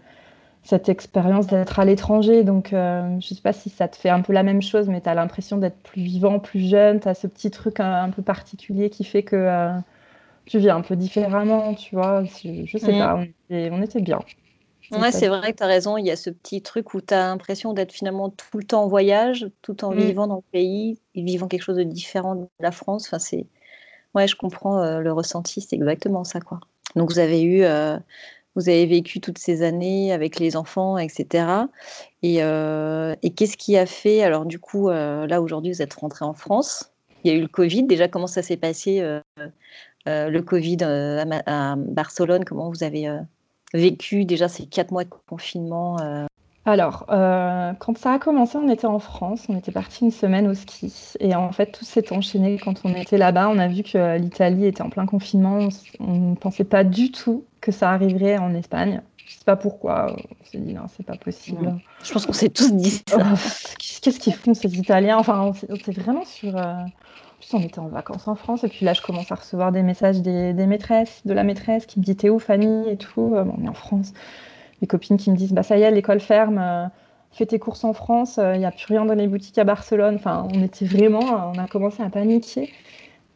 cette 0.65 0.89
expérience 0.89 1.45
d'être 1.45 1.79
à 1.79 1.86
l'étranger. 1.86 2.43
Donc, 2.43 2.74
euh, 2.74 3.19
je 3.19 3.34
sais 3.34 3.41
pas 3.41 3.53
si 3.53 3.69
ça 3.69 3.88
te 3.88 3.95
fait 3.95 4.10
un 4.10 4.22
peu 4.22 4.34
la 4.34 4.41
même 4.41 4.63
chose, 4.63 4.89
mais 4.89 5.00
tu 5.00 5.07
as 5.07 5.13
l'impression 5.13 5.57
d'être 5.57 5.77
plus 5.77 6.01
vivant, 6.01 6.39
plus 6.39 6.67
jeune. 6.67 7.00
Tu 7.00 7.07
as 7.07 7.13
ce 7.13 7.27
petit 7.27 7.51
truc 7.51 7.79
un, 7.79 8.10
peu 8.10 8.24
particulier 8.24 8.89
qui 8.89 9.03
fait 9.03 9.22
que 9.22 9.36
euh, 9.36 9.72
tu 10.45 10.57
vis 10.57 10.72
un 10.72 10.81
peu 10.81 10.95
différemment, 10.95 11.75
tu 11.75 11.93
vois. 11.93 12.24
Je, 12.24 12.77
sais 12.79 12.93
mm. 12.93 12.98
pas, 12.98 13.24
on 13.51 13.81
était, 13.84 14.01
bien. 14.01 14.19
Ouais, 14.91 15.12
c'est 15.12 15.27
vrai 15.27 15.53
que 15.53 15.57
tu 15.57 15.63
as 15.63 15.67
raison. 15.67 15.98
Il 15.98 16.05
y 16.07 16.12
a 16.12 16.15
ce 16.15 16.31
petit 16.31 16.63
truc 16.63 16.95
où 16.95 17.01
tu 17.01 17.13
as 17.13 17.27
l'impression 17.27 17.74
d'être 17.74 17.91
finalement 17.91 18.31
tout 18.31 18.57
le 18.57 18.63
temps 18.63 18.86
en 18.86 18.88
voyage, 18.88 19.48
tout 19.62 19.86
en 19.86 19.91
mm. 19.91 20.00
vivant 20.00 20.25
dans 20.25 20.38
le 20.38 20.51
pays 20.51 20.98
vivant 21.13 21.48
quelque 21.48 21.63
chose 21.63 21.77
de 21.77 21.84
différent 21.84 22.34
de 22.36 22.48
la 22.60 22.72
France. 22.72 23.07
Enfin, 23.07 23.19
c'est 23.19 23.45
Ouais, 24.15 24.27
je 24.29 24.36
comprends 24.38 24.81
euh, 24.81 25.01
le 25.01 25.12
ressenti, 25.12 25.60
c'est 25.60 25.75
exactement 25.75 26.24
ça, 26.24 26.39
quoi. 26.39 26.62
Donc 26.95 27.12
vous 27.12 27.19
avez 27.19 27.43
eu, 27.43 27.65
vous 28.55 28.69
avez 28.69 28.85
vécu 28.85 29.19
toutes 29.19 29.38
ces 29.38 29.62
années 29.62 30.12
avec 30.12 30.39
les 30.39 30.55
enfants, 30.55 30.97
etc. 30.97 31.45
Euh, 32.24 33.15
et, 33.21 33.29
qu'est-ce 33.31 33.57
qui 33.57 33.77
a 33.77 33.85
fait, 33.85 34.24
alors 34.24 34.45
du 34.45 34.59
coup, 34.59 34.89
là 34.89 35.41
aujourd'hui 35.41 35.71
vous 35.71 35.81
êtes 35.81 35.93
rentré 35.93 36.25
en 36.25 36.33
France, 36.33 36.91
il 37.24 37.31
y 37.31 37.33
a 37.33 37.38
eu 37.38 37.41
le 37.41 37.47
Covid, 37.47 37.83
déjà 37.83 38.07
comment 38.07 38.27
ça 38.27 38.41
s'est 38.41 38.57
passé, 38.57 39.03
le 40.07 40.39
Covid 40.39 40.77
à, 40.83 41.75
Barcelone, 41.77 42.45
comment 42.45 42.69
vous 42.69 42.83
avez 42.83 43.07
vécu 43.74 44.25
déjà 44.25 44.47
ces 44.47 44.65
quatre 44.65 44.91
mois 44.91 45.03
de 45.03 45.09
confinement 45.27 46.27
alors, 46.67 47.05
euh, 47.12 47.74
quand 47.77 47.95
ça 47.95 48.13
a 48.13 48.19
commencé, 48.19 48.57
on 48.57 48.67
était 48.69 48.88
en 48.88 48.97
France, 48.97 49.45
on 49.50 49.57
était 49.57 49.71
parti 49.71 50.03
une 50.03 50.12
semaine 50.12 50.47
au 50.47 50.55
ski. 50.55 51.13
Et 51.19 51.35
en 51.35 51.51
fait, 51.51 51.71
tout 51.71 51.85
s'est 51.85 52.12
enchaîné 52.12 52.57
quand 52.57 52.81
on 52.83 52.95
était 52.95 53.19
là-bas. 53.19 53.50
On 53.50 53.59
a 53.59 53.67
vu 53.67 53.83
que 53.83 54.17
l'Italie 54.17 54.65
était 54.65 54.81
en 54.81 54.89
plein 54.89 55.05
confinement. 55.05 55.69
On 56.00 56.31
ne 56.31 56.35
pensait 56.35 56.63
pas 56.63 56.83
du 56.83 57.12
tout 57.12 57.45
que 57.65 57.72
ça 57.72 57.91
arriverait 57.91 58.38
en 58.38 58.53
Espagne. 58.53 59.01
Je 59.17 59.34
sais 59.34 59.45
pas 59.45 59.55
pourquoi. 59.55 60.15
On 60.15 60.45
s'est 60.45 60.60
dit 60.60 60.74
non, 60.74 60.84
c'est 60.95 61.05
pas 61.05 61.17
possible. 61.17 61.75
Je 62.03 62.13
pense 62.13 62.25
qu'on 62.25 62.34
s'est 62.34 62.50
tous 62.50 62.72
dit 62.74 63.01
ça. 63.07 63.17
Oh, 63.17 63.38
qu'est-ce 64.01 64.19
qu'ils 64.19 64.36
font 64.36 64.53
ces 64.53 64.77
Italiens? 64.77 65.17
Enfin, 65.17 65.51
on 65.69 65.75
était 65.75 65.91
vraiment 65.91 66.25
sur. 66.25 66.55
Euh, 66.55 66.62
en 66.62 67.39
plus, 67.39 67.53
on 67.53 67.62
était 67.62 67.79
en 67.79 67.88
vacances 67.88 68.27
en 68.27 68.36
France. 68.36 68.63
Et 68.63 68.67
puis 68.67 68.86
là, 68.86 68.93
je 68.93 69.01
commence 69.01 69.31
à 69.31 69.36
recevoir 69.36 69.72
des 69.72 69.81
messages 69.81 70.22
des, 70.22 70.53
maîtresses, 70.53 71.22
de 71.25 71.34
la 71.34 71.43
maîtresse 71.43 71.86
qui 71.86 72.00
me 72.00 72.05
dit 72.05 72.15
T'es 72.15 72.29
où, 72.29 72.39
Fanny? 72.39 72.88
Et 72.88 72.98
tout. 72.98 73.29
Bon, 73.29 73.55
on 73.57 73.65
est 73.65 73.69
en 73.69 73.74
France 73.74 74.13
mes 74.81 74.88
copines 74.88 75.17
qui 75.17 75.31
me 75.31 75.36
disent 75.36 75.53
bah 75.53 75.63
ça 75.63 75.77
y 75.77 75.81
est, 75.81 75.91
l'école 75.91 76.19
ferme, 76.19 76.60
euh, 76.60 76.86
fais 77.31 77.45
tes 77.45 77.60
courses 77.60 77.84
en 77.84 77.93
France, 77.93 78.36
il 78.38 78.43
euh, 78.43 78.57
n'y 78.57 78.65
a 78.65 78.72
plus 78.72 78.86
rien 78.89 79.05
dans 79.05 79.13
les 79.13 79.27
boutiques 79.27 79.57
à 79.57 79.63
Barcelone. 79.63 80.15
Enfin, 80.15 80.48
on 80.53 80.63
était 80.63 80.86
vraiment, 80.86 81.51
on 81.53 81.57
a 81.57 81.67
commencé 81.67 82.03
à 82.03 82.10
paniquer. 82.10 82.72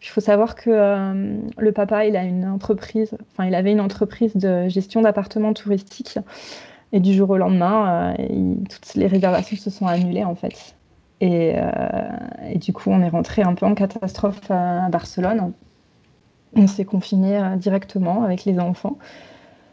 Il 0.01 0.07
faut 0.07 0.21
savoir 0.21 0.55
que 0.55 0.69
euh, 0.69 1.37
le 1.57 1.71
papa, 1.71 2.05
il 2.05 2.15
a 2.15 2.23
une 2.23 2.45
entreprise, 2.45 3.17
enfin, 3.31 3.45
il 3.45 3.55
avait 3.55 3.71
une 3.71 3.81
entreprise 3.81 4.35
de 4.35 4.67
gestion 4.69 5.01
d'appartements 5.01 5.53
touristiques. 5.53 6.19
Et 6.91 6.99
du 6.99 7.13
jour 7.13 7.29
au 7.29 7.37
lendemain, 7.37 8.15
toutes 8.67 8.95
les 8.95 9.05
réservations 9.05 9.57
se 9.57 9.69
sont 9.69 9.85
annulées 9.85 10.23
en 10.23 10.33
fait. 10.33 10.75
Et, 11.21 11.53
et, 12.49 12.57
du 12.57 12.73
coup, 12.73 12.89
on 12.89 12.99
est 13.01 13.09
rentré 13.09 13.43
un 13.43 13.53
peu 13.53 13.67
en 13.67 13.75
catastrophe 13.75 14.49
à 14.49 14.89
Barcelone. 14.89 15.53
On 16.55 16.65
s'est 16.65 16.85
confiné 16.85 17.39
directement 17.57 18.23
avec 18.23 18.43
les 18.43 18.57
enfants. 18.57 18.97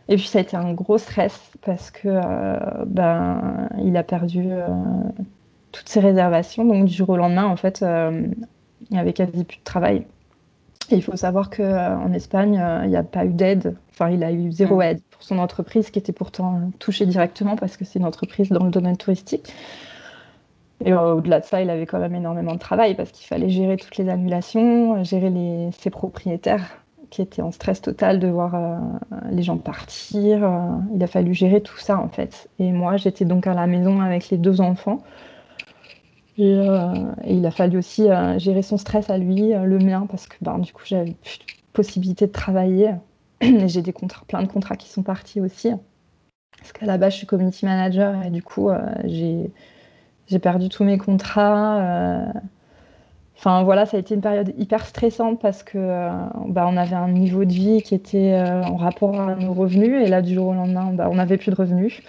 Et 0.08 0.16
puis 0.16 0.26
ça 0.26 0.38
a 0.38 0.42
été 0.42 0.56
un 0.56 0.72
gros 0.72 0.98
stress 0.98 1.52
parce 1.62 1.90
que 1.90 2.08
euh, 2.08 2.84
ben, 2.86 3.68
il 3.82 3.96
a 3.96 4.04
perdu 4.04 4.44
euh, 4.46 4.68
toutes 5.72 5.88
ses 5.88 6.00
réservations. 6.00 6.64
Donc 6.64 6.84
du 6.84 6.94
jour 6.94 7.08
au 7.10 7.16
lendemain, 7.16 7.46
en 7.46 7.56
fait, 7.56 7.82
euh, 7.82 8.28
il 8.88 8.92
n'y 8.92 8.98
avait 8.98 9.12
quasi 9.12 9.44
plus 9.44 9.58
de 9.58 9.64
travail. 9.64 10.06
Et 10.90 10.96
il 10.96 11.02
faut 11.02 11.16
savoir 11.16 11.50
qu'en 11.50 12.12
Espagne, 12.12 12.62
il 12.84 12.90
n'y 12.90 12.96
a 12.96 13.02
pas 13.02 13.24
eu 13.24 13.32
d'aide. 13.32 13.76
Enfin, 13.90 14.10
il 14.10 14.22
a 14.22 14.32
eu 14.32 14.52
zéro 14.52 14.78
mm. 14.78 14.82
aide 14.82 15.00
pour 15.10 15.22
son 15.22 15.38
entreprise 15.38 15.90
qui 15.90 15.98
était 15.98 16.12
pourtant 16.12 16.70
touchée 16.78 17.06
directement 17.06 17.56
parce 17.56 17.76
que 17.76 17.84
c'est 17.84 17.98
une 17.98 18.04
entreprise 18.04 18.50
dans 18.50 18.64
le 18.64 18.70
domaine 18.70 18.96
touristique. 18.96 19.52
Et 20.84 20.92
au-delà 20.92 21.40
de 21.40 21.44
ça, 21.44 21.62
il 21.62 21.70
avait 21.70 21.86
quand 21.86 21.98
même 21.98 22.14
énormément 22.14 22.52
de 22.52 22.58
travail 22.58 22.94
parce 22.94 23.10
qu'il 23.10 23.26
fallait 23.26 23.48
gérer 23.48 23.76
toutes 23.76 23.96
les 23.96 24.08
annulations, 24.08 25.02
gérer 25.04 25.30
les, 25.30 25.70
ses 25.72 25.90
propriétaires 25.90 26.82
qui 27.10 27.22
était 27.22 27.42
en 27.42 27.52
stress 27.52 27.80
total 27.80 28.18
de 28.18 28.28
voir 28.28 28.54
euh, 28.54 28.76
les 29.30 29.42
gens 29.42 29.56
partir. 29.56 30.44
Euh, 30.44 30.76
il 30.94 31.02
a 31.02 31.06
fallu 31.06 31.34
gérer 31.34 31.60
tout 31.60 31.78
ça 31.78 31.98
en 31.98 32.08
fait. 32.08 32.48
Et 32.58 32.72
moi, 32.72 32.96
j'étais 32.96 33.24
donc 33.24 33.46
à 33.46 33.54
la 33.54 33.66
maison 33.66 34.00
avec 34.00 34.28
les 34.30 34.36
deux 34.36 34.60
enfants. 34.60 35.02
Et, 36.38 36.54
euh, 36.54 37.12
il 37.26 37.44
a 37.46 37.50
fallu 37.50 37.78
aussi 37.78 38.08
gérer 38.38 38.62
son 38.62 38.76
stress 38.76 39.10
à 39.10 39.18
lui, 39.18 39.52
le 39.52 39.78
mien, 39.78 40.06
parce 40.08 40.26
que 40.28 40.36
ben, 40.42 40.58
du 40.58 40.72
coup, 40.72 40.82
j'avais 40.84 41.12
plus 41.12 41.38
de 41.38 41.44
possibilité 41.72 42.26
de 42.26 42.32
travailler. 42.32 42.90
Et 43.40 43.68
j'ai 43.68 43.82
des 43.82 43.92
contrats, 43.92 44.24
plein 44.26 44.42
de 44.42 44.48
contrats 44.48 44.76
qui 44.76 44.88
sont 44.88 45.02
partis 45.02 45.40
aussi. 45.40 45.70
Parce 46.58 46.72
qu'à 46.72 46.86
la 46.86 46.98
base, 46.98 47.12
je 47.12 47.18
suis 47.18 47.26
community 47.26 47.64
manager 47.66 48.24
et 48.24 48.30
du 48.30 48.42
coup, 48.42 48.70
j'ai 49.04 50.38
perdu 50.38 50.68
tous 50.68 50.84
mes 50.84 50.98
contrats. 50.98 52.32
Enfin 53.38 53.62
voilà, 53.64 53.84
ça 53.84 53.96
a 53.96 54.00
été 54.00 54.14
une 54.14 54.22
période 54.22 54.54
hyper 54.56 54.86
stressante 54.86 55.40
parce 55.40 55.62
que 55.62 55.76
euh, 55.76 56.10
bah, 56.48 56.66
on 56.68 56.76
avait 56.76 56.96
un 56.96 57.08
niveau 57.08 57.44
de 57.44 57.52
vie 57.52 57.82
qui 57.82 57.94
était 57.94 58.32
euh, 58.32 58.62
en 58.62 58.76
rapport 58.76 59.20
à 59.20 59.34
nos 59.34 59.52
revenus 59.52 60.02
et 60.02 60.08
là 60.08 60.22
du 60.22 60.34
jour 60.34 60.48
au 60.48 60.54
lendemain, 60.54 60.90
bah, 60.92 61.08
on 61.10 61.16
n'avait 61.16 61.36
plus 61.36 61.50
de 61.50 61.56
revenus, 61.56 62.00
euh, 62.00 62.02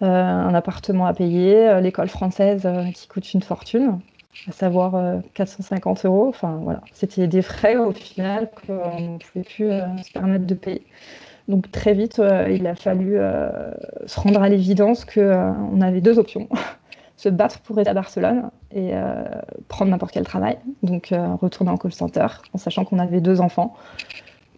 un 0.00 0.54
appartement 0.54 1.06
à 1.06 1.14
payer, 1.14 1.80
l'école 1.80 2.08
française 2.08 2.68
qui 2.94 3.08
coûte 3.08 3.32
une 3.32 3.42
fortune, 3.42 4.00
à 4.48 4.52
savoir 4.52 5.20
450 5.34 6.04
euros. 6.04 6.28
Enfin 6.28 6.60
voilà, 6.62 6.80
c'était 6.92 7.26
des 7.26 7.42
frais 7.42 7.76
au 7.76 7.92
final 7.92 8.50
qu'on 8.66 9.00
ne 9.00 9.18
pouvait 9.18 9.44
plus 9.44 9.70
se 10.02 10.12
permettre 10.12 10.46
de 10.46 10.54
payer. 10.54 10.86
Donc 11.48 11.70
très 11.70 11.94
vite, 11.94 12.20
il 12.50 12.66
a 12.66 12.74
fallu 12.74 13.18
se 14.06 14.20
rendre 14.20 14.42
à 14.42 14.48
l'évidence 14.48 15.04
qu'on 15.04 15.80
avait 15.80 16.00
deux 16.00 16.18
options. 16.18 16.48
se 17.16 17.28
battre 17.28 17.60
pour 17.60 17.78
être 17.78 17.88
à 17.88 17.94
Barcelone 17.94 18.50
et 18.70 18.90
euh, 18.92 19.24
prendre 19.68 19.90
n'importe 19.90 20.12
quel 20.12 20.24
travail. 20.24 20.58
Donc 20.82 21.12
euh, 21.12 21.34
retourner 21.36 21.70
en 21.70 21.76
call 21.76 21.92
center 21.92 22.26
en 22.52 22.58
sachant 22.58 22.84
qu'on 22.84 22.98
avait 22.98 23.20
deux 23.20 23.40
enfants, 23.40 23.74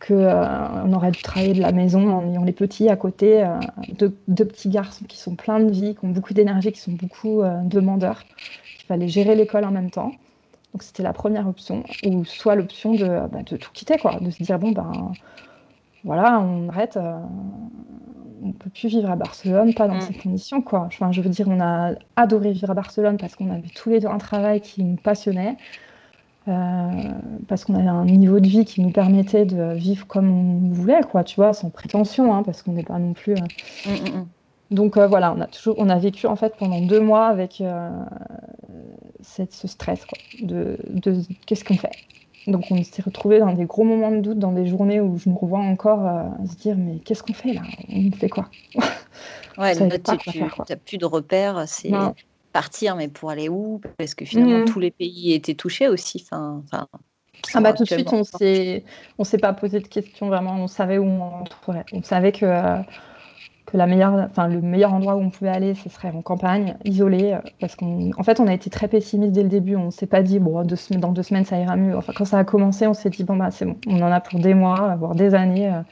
qu'on 0.01 0.15
euh, 0.15 0.93
aurait 0.93 1.11
dû 1.11 1.23
travailler 1.23 1.55
de 1.55 1.61
la 1.61 1.73
maison 1.73 2.11
en 2.11 2.31
ayant 2.31 2.45
les 2.45 2.53
petits 2.53 2.89
à 2.89 2.97
côté, 2.97 3.47
deux, 3.89 4.45
petits 4.45 4.69
garçons 4.69 5.05
qui 5.07 5.19
sont 5.19 5.35
pleins 5.35 5.61
de 5.61 5.71
vie, 5.71 5.95
qui 5.95 6.05
ont 6.05 6.11
beaucoup 6.11 6.35
d'énergie, 6.35 6.73
qui 6.73 6.81
sont 6.81 6.93
beaucoup 6.93 7.43
demandeurs. 7.65 8.25
Il 8.81 8.85
fallait 8.87 9.09
gérer 9.09 9.35
l'école 9.35 9.65
en 9.65 9.71
même 9.71 9.91
temps. 9.91 10.13
Donc 10.73 10.83
c'était 10.83 11.03
la 11.03 11.13
première 11.13 11.49
option, 11.49 11.85
ou 12.05 12.25
soit 12.25 12.55
l'option 12.55 12.93
de, 12.93 13.07
bah, 13.07 13.43
de, 13.45 13.57
tout 13.57 13.71
quitter, 13.73 13.97
quoi, 13.97 14.19
de 14.21 14.31
se 14.31 14.43
dire 14.43 14.59
bon 14.59 14.73
ben 14.73 15.13
voilà, 16.05 16.41
on 16.41 16.69
arrête, 16.69 16.99
on 18.47 18.53
peut 18.53 18.71
plus 18.71 18.89
vivre 18.89 19.11
à 19.11 19.17
Barcelone, 19.17 19.75
pas 19.75 19.89
dans 19.89 19.97
mm. 19.97 20.01
ces 20.03 20.15
conditions, 20.15 20.63
quoi. 20.63 20.83
Enfin, 20.87 21.13
je 21.13 21.21
veux 21.21 21.31
dire, 21.31 21.49
on 21.49 21.61
a 21.61 21.93
adoré 22.17 22.53
vivre 22.53 22.71
à 22.71 22.75
Barcelone 22.75 23.17
parce 23.17 23.35
qu'on 23.37 23.51
avait 23.51 23.69
tous 23.75 23.91
les 23.91 24.01
deux 24.01 24.09
un 24.09 24.19
travail 24.19 24.61
qui 24.61 24.85
nous 24.85 24.97
passionnait, 24.97 25.57
euh, 25.57 25.96
parce 26.47 27.65
qu'on 27.65 27.75
avait 27.75 27.89
un 27.89 28.05
niveau 28.05 28.41
de 28.41 28.47
vie 28.47 28.65
qui 28.65 28.81
nous 28.81 28.91
permettait 28.93 29.45
de 29.47 29.75
vivre 29.75 30.07
comme 30.07 30.31
on 30.31 30.73
voulait, 30.73 31.03
quoi, 31.11 31.25
tu 31.25 31.37
vois, 31.37 31.53
sans 31.53 31.71
prétention, 31.71 32.35
hein, 32.35 32.43
parce 32.43 32.63
qu'on 32.63 32.73
n'est 32.73 32.85
pas 32.85 32.99
non 32.99 33.13
plus. 33.15 33.35
Euh, 33.35 33.91
mm, 33.91 34.19
mm, 34.19 34.29
Donc 34.71 34.97
euh, 34.97 35.07
voilà, 35.07 35.33
on 35.33 35.41
a 35.41 35.47
toujours, 35.47 35.75
on 35.79 35.89
a 35.89 35.99
vécu 35.99 36.27
en 36.27 36.37
fait 36.37 36.57
pendant 36.57 36.81
deux 36.81 37.01
mois 37.01 37.27
avec 37.27 37.63
cette, 39.21 39.53
ce 39.53 39.69
stress, 39.69 40.05
quoi, 40.07 40.19
de, 40.41 40.79
de 40.89 41.23
qu'est-ce 41.47 41.65
qu'on 41.65 41.77
fait. 41.77 41.93
Donc 42.47 42.71
on 42.71 42.83
s'est 42.85 43.03
retrouvés 43.03 43.41
dans 43.41 43.53
des 43.53 43.65
gros 43.65 43.83
moments 43.85 44.13
de 44.13 44.21
doute, 44.21 44.39
dans 44.39 44.53
des 44.53 44.67
journées 44.67 45.01
où 45.01 45.19
je 45.19 45.29
me 45.29 45.35
revois 45.35 45.59
encore 45.59 46.07
euh, 46.07 46.47
se 46.49 46.57
dire 46.57 46.77
mais 46.77 47.01
qu'est-ce 47.01 47.23
qu'on 47.23 47.33
fait 47.33 47.53
là? 47.53 47.63
On 47.89 48.13
fait 48.13 48.29
quoi? 48.29 48.51
Ouais, 49.59 49.75
tu 49.75 49.83
n'as 49.83 50.77
plus 50.77 50.99
de 50.99 51.07
repères, 51.07 51.65
c'est 51.67 51.91
partir, 52.57 52.97
mais 52.97 53.09
pour 53.09 53.29
aller 53.29 53.51
où? 53.51 53.83
Parce 53.99 54.15
que 54.15 54.25
finalement 54.25 54.61
mmh. 54.61 54.65
tous 54.65 54.81
les 54.81 54.91
pays 54.91 55.35
étaient 55.35 55.55
touchés 55.55 55.89
aussi. 55.89 56.25
Enfin, 56.25 56.63
ah 57.53 57.61
bah 57.61 57.75
tout 57.75 57.85
de 57.85 57.89
suite 57.89 58.11
on 58.15 58.25
s'est 58.25 58.83
on 59.19 59.25
s'est 59.25 59.37
pas 59.37 59.53
posé 59.53 59.81
de 59.81 59.87
questions 59.87 60.29
vraiment, 60.29 60.55
on 60.55 60.67
savait 60.67 60.97
où 60.97 61.05
on 61.05 61.29
rentrerait. 61.29 61.85
On 61.93 62.03
savait 62.03 62.33
que 62.33 62.47
que 63.67 63.77
la 63.77 63.87
meilleure, 63.87 64.15
enfin, 64.31 64.49
le 64.49 64.61
meilleur 64.63 64.95
endroit 64.95 65.17
où 65.17 65.21
on 65.21 65.31
pouvait 65.31 65.51
aller, 65.51 65.75
ce 65.75 65.89
serait 65.91 66.13
en 66.13 66.23
campagne, 66.23 66.77
isolé, 66.85 67.33
euh, 67.33 67.41
parce 67.61 67.75
qu'en 67.75 68.11
en 68.17 68.23
fait, 68.23 68.39
on 68.39 68.47
a 68.47 68.55
été 68.55 68.71
très 68.71 68.89
pessimiste 68.89 69.33
dès 69.33 69.43
le 69.43 69.49
début. 69.49 69.75
On 69.75 69.91
s'est 69.91 70.07
pas 70.07 70.23
dit, 70.23 70.39
bon, 70.39 70.63
deux, 70.63 70.77
dans 70.99 71.11
deux 71.13 71.25
semaines, 71.25 71.45
ça 71.45 71.59
ira 71.59 71.77
mieux. 71.77 71.97
Enfin, 71.97 72.13
quand 72.17 72.25
ça 72.25 72.39
a 72.39 72.45
commencé, 72.45 72.87
on 72.87 72.95
s'est 72.95 73.11
dit, 73.11 73.25
bon, 73.25 73.37
bah, 73.37 73.51
c'est 73.51 73.65
bon, 73.65 73.77
on 73.89 74.01
en 74.01 74.13
a 74.13 74.21
pour 74.21 74.39
des 74.39 74.55
mois, 74.55 74.95
voire 74.97 75.17
des 75.17 75.35
années. 75.35 75.69
Euh, 75.69 75.83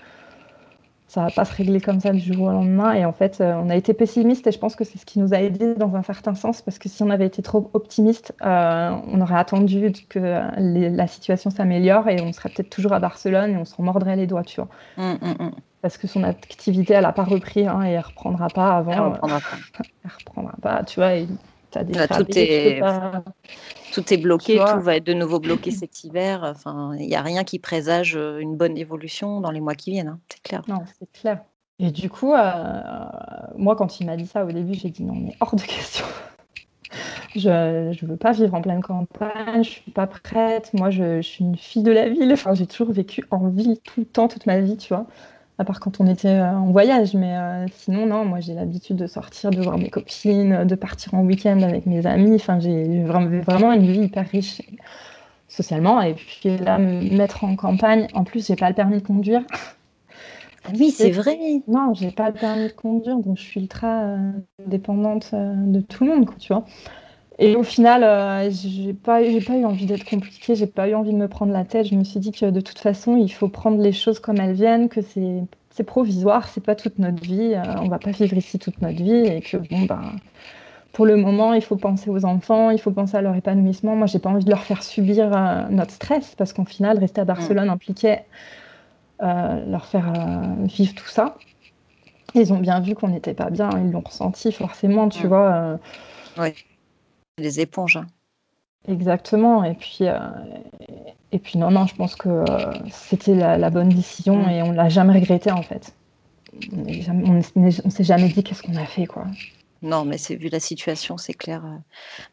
ça 1.15 1.23
va 1.23 1.31
pas 1.31 1.45
se 1.45 1.55
régler 1.55 1.81
comme 1.81 2.01
ça 2.01 2.13
du 2.13 2.21
jour 2.21 2.47
au 2.47 2.51
lendemain. 2.51 2.93
Et 2.93 3.05
en 3.05 3.13
fait, 3.13 3.41
euh, 3.41 3.55
on 3.55 3.71
a 3.71 3.77
été 3.77 3.95
pessimiste 3.95 4.47
et 4.47 4.53
je 4.53 4.59
pense 4.59 4.75
que 4.75 4.85
c'est 4.85 4.99
ce 4.99 5.07
qui 5.07 5.21
nous 5.21 5.33
a 5.33 5.41
aidé 5.41 5.75
dans 5.75 5.95
un 5.95 6.03
certain 6.03 6.35
sens, 6.35 6.61
parce 6.61 6.79
que 6.79 6.89
si 6.89 7.03
on 7.03 7.11
avait 7.11 7.27
été 7.27 7.43
trop 7.43 7.71
optimiste, 7.73 8.35
on 8.41 9.21
aurait 9.21 9.39
attendu 9.39 9.93
que 10.09 10.19
la 10.19 11.07
situation 11.07 11.51
s'améliore 11.51 12.09
et 12.09 12.21
on 12.21 12.33
serait 12.33 12.49
peut-être 12.49 12.71
toujours 12.71 12.93
à 12.93 12.99
Barcelone 12.99 13.53
et 13.53 13.57
on 13.57 13.65
s'en 13.65 13.83
mordrait 13.83 14.17
les 14.17 14.27
doigts, 14.27 14.43
tu 14.43 14.61
vois. 14.61 14.69
Hum, 14.99 15.19
hum, 15.23 15.35
hum 15.39 15.51
parce 15.85 15.99
que 15.99 16.07
son 16.07 16.25
activité, 16.25 16.95
elle 16.95 17.03
n'a 17.03 17.13
pas 17.13 17.25
repris 17.25 17.69
hein, 17.69 17.83
et 17.85 17.91
elle 17.91 17.99
ne 17.99 18.05
reprendra 18.05 18.49
pas 18.49 18.79
avant. 18.79 18.93
Elle 18.93 19.01
ne 19.01 19.05
reprendra 19.11 19.39
pas. 19.39 19.59
elle 20.05 20.11
reprendra 20.19 20.55
pas, 20.63 20.83
tu 20.83 20.99
vois. 20.99 21.15
Et 21.15 21.29
as 21.79 21.85
des 21.85 21.93
tout, 21.93 22.39
est... 22.39 22.81
tout 23.93 24.15
est 24.15 24.17
bloqué, 24.17 24.59
tout 24.59 24.81
va 24.81 24.97
être 24.97 25.05
de 25.05 25.15
nouveau 25.15 25.41
bloqué 25.41 25.71
cet 25.71 26.05
hiver. 26.05 26.43
Enfin, 26.45 26.95
il 26.99 27.07
n'y 27.07 27.17
a 27.17 27.23
rien 27.23 27.45
qui 27.45 27.59
présage 27.59 28.15
une 28.15 28.57
bonne 28.57 28.77
évolution 28.77 29.41
dans 29.41 29.51
les 29.51 29.61
mois 29.61 29.75
qui 29.75 29.91
viennent, 29.91 30.09
hein, 30.09 30.21
c'est 30.29 30.43
clair. 30.43 30.63
Non, 30.69 30.81
c'est 30.99 31.11
clair. 31.13 31.41
Et 31.79 31.91
du 31.91 32.09
coup, 32.09 32.33
euh, 32.33 32.71
moi, 33.57 33.75
quand 33.77 33.99
il 34.01 34.07
m'a 34.07 34.17
dit 34.17 34.27
ça 34.27 34.45
au 34.45 34.53
début, 34.53 34.75
j'ai 34.75 34.91
dit 34.91 35.03
non, 35.03 35.15
mais 35.15 35.35
hors 35.41 35.55
de 35.55 35.63
question. 35.63 36.05
Je 37.35 37.49
ne 37.49 38.09
veux 38.09 38.17
pas 38.17 38.31
vivre 38.31 38.55
en 38.55 38.63
pleine 38.63 38.81
campagne, 38.81 39.55
je 39.55 39.59
ne 39.59 39.63
suis 39.65 39.91
pas 39.91 40.07
prête. 40.07 40.73
Moi, 40.73 40.91
je, 40.91 41.21
je, 41.21 41.27
suis 41.27 41.45
une 41.45 41.57
fille 41.57 41.83
de 41.83 41.91
la 41.91 42.09
ville. 42.09 42.33
Enfin, 42.33 42.55
j'ai 42.55 42.69
toujours 42.69 42.93
vécu 42.93 43.25
en 43.33 43.49
ville 43.49 43.77
tout 43.83 43.99
le 43.99 44.07
temps, 44.07 44.29
toute 44.29 44.47
ma 44.47 44.61
vie, 44.61 44.77
tu 44.77 44.95
vois 44.95 45.09
à 45.59 45.65
part 45.65 45.81
quand 45.81 46.01
on 46.01 46.07
était 46.07 46.29
euh, 46.29 46.57
en 46.57 46.71
voyage. 46.71 47.15
Mais 47.15 47.37
euh, 47.37 47.67
sinon, 47.73 48.07
non, 48.07 48.25
moi 48.25 48.41
j'ai 48.41 48.55
l'habitude 48.55 48.97
de 48.97 49.07
sortir, 49.07 49.51
de 49.51 49.63
voir 49.63 49.79
mes 49.79 49.91
copines, 49.91 50.65
de 50.65 50.75
partir 50.75 51.15
en 51.15 51.23
week-end 51.23 51.63
avec 51.63 51.87
mes 51.87 52.07
amis. 52.07 52.35
Enfin, 52.35 52.61
j'ai 52.61 53.03
vraiment 53.05 53.73
une 53.73 53.87
vie 53.87 54.01
hyper 54.01 54.29
riche 54.29 54.63
socialement. 55.49 56.01
Et 56.03 56.15
puis 56.15 56.57
là, 56.57 56.79
me 56.79 57.17
mettre 57.17 57.45
en 57.45 57.57
campagne, 57.57 58.09
en 58.15 58.25
plus, 58.25 58.47
j'ai 58.47 58.57
pas 58.57 58.69
le 58.69 58.75
permis 58.75 59.01
de 59.01 59.07
conduire. 59.07 59.43
Ah 60.67 60.71
oui, 60.79 60.91
c'est 60.91 61.11
vrai. 61.11 61.39
Non, 61.69 61.93
j'ai 61.93 62.11
pas 62.11 62.31
le 62.31 62.35
permis 62.35 62.69
de 62.69 62.73
conduire, 62.73 63.19
donc 63.19 63.37
je 63.37 63.43
suis 63.43 63.61
ultra 63.61 64.03
euh, 64.03 64.33
dépendante 64.67 65.35
de 65.35 65.81
tout 65.81 66.05
le 66.05 66.17
monde, 66.17 66.31
tu 66.39 66.53
vois. 66.53 66.65
Et 67.39 67.57
au 67.57 67.65
final, 67.65 68.05
euh, 68.05 68.51
j'ai 68.51 68.93
pas, 68.93 69.21
pas 69.21 69.57
eu 69.57 69.65
envie 69.65 69.87
d'être 69.87 70.05
compliquée, 70.05 70.55
j'ai 70.55 70.69
pas 70.69 70.89
eu 70.89 70.95
envie 70.95 71.13
de 71.13 71.17
me 71.17 71.27
prendre 71.27 71.53
la 71.53 71.65
tête. 71.65 71.89
Je 71.89 71.97
me 71.97 72.05
suis 72.05 72.21
dit 72.21 72.31
que 72.31 72.47
de 72.47 72.61
toute 72.61 72.79
façon, 72.79 73.17
il 73.17 73.29
faut 73.29 73.49
prendre 73.49 73.83
les 73.83 73.93
choses 73.93 74.21
comme 74.21 74.39
elles 74.39 74.55
viennent, 74.55 74.89
que 74.89 75.01
c'est, 75.03 75.83
provisoire, 75.85 76.49
c'est 76.49 76.63
pas 76.63 76.77
toute 76.77 77.01
notre 77.01 77.21
vie, 77.21 77.55
euh, 77.55 77.63
on 77.81 77.89
va 77.89 77.99
pas 77.99 78.13
vivre 78.13 78.37
ici 78.37 78.61
toute 78.61 78.81
notre 78.81 79.03
vie, 79.03 79.27
et 79.27 79.41
que 79.41 79.57
bon, 79.57 79.83
ben, 79.83 80.13
pour 80.93 81.07
le 81.07 81.17
moment, 81.17 81.55
il 81.55 81.63
faut 81.63 81.75
penser 81.75 82.09
aux 82.09 82.25
enfants, 82.25 82.71
il 82.71 82.79
faut 82.79 82.93
penser 82.93 83.17
à 83.17 83.23
leur 83.23 83.35
épanouissement. 83.35 83.97
Moi, 83.97 84.07
j'ai 84.07 84.21
pas 84.21 84.31
envie 84.31 84.45
de 84.45 84.51
leur 84.51 84.63
faire 84.63 84.85
subir 84.85 85.37
euh, 85.37 85.67
notre 85.71 85.91
stress, 85.91 86.37
parce 86.37 86.53
qu'en 86.53 86.65
final, 86.65 86.99
rester 86.99 87.21
à 87.21 87.25
Barcelone 87.25 87.69
impliquait 87.69 88.25
leur 89.21 89.87
faire 89.87 90.13
vivre 90.65 90.95
tout 90.95 91.09
ça. 91.09 91.37
Ils 92.35 92.53
ont 92.53 92.59
bien 92.59 92.81
vu 92.81 92.95
qu'on 92.95 93.09
n'était 93.09 93.33
pas 93.33 93.49
bien, 93.49 93.71
ils 93.83 93.91
l'ont 93.91 94.03
ressenti 94.05 94.53
forcément, 94.53 95.09
tu 95.09 95.27
vois. 95.27 95.79
Oui 96.37 96.53
des 97.39 97.61
éponges. 97.61 97.97
Hein. 97.97 98.07
Exactement. 98.89 99.65
Et 99.65 99.75
puis, 99.75 99.99
euh, 100.03 100.19
et 101.33 101.39
puis 101.39 101.59
non, 101.59 101.71
non, 101.71 101.87
je 101.87 101.95
pense 101.95 102.15
que 102.15 102.29
euh, 102.29 102.73
c'était 102.91 103.35
la, 103.35 103.71
bonne 103.71 103.89
décision 103.89 104.45
mm. 104.45 104.51
et 104.51 104.63
on 104.63 104.73
l'a 104.73 104.89
jamais 104.89 105.15
regretté 105.15 105.51
en 105.51 105.63
fait. 105.63 105.95
On 106.73 107.41
ne 107.57 107.71
s'est 107.71 108.05
jamais 108.05 108.29
dit 108.29 108.43
qu'est-ce 108.43 108.63
qu'on 108.63 108.77
a 108.77 108.87
fait 108.87 109.07
quoi. 109.07 109.27
Non, 109.83 110.05
mais 110.05 110.17
c'est 110.17 110.37
vu 110.37 110.49
la 110.49 110.61
situation, 110.61 111.19
c'est 111.19 111.35
clair. 111.35 111.65
Euh, 111.65 111.77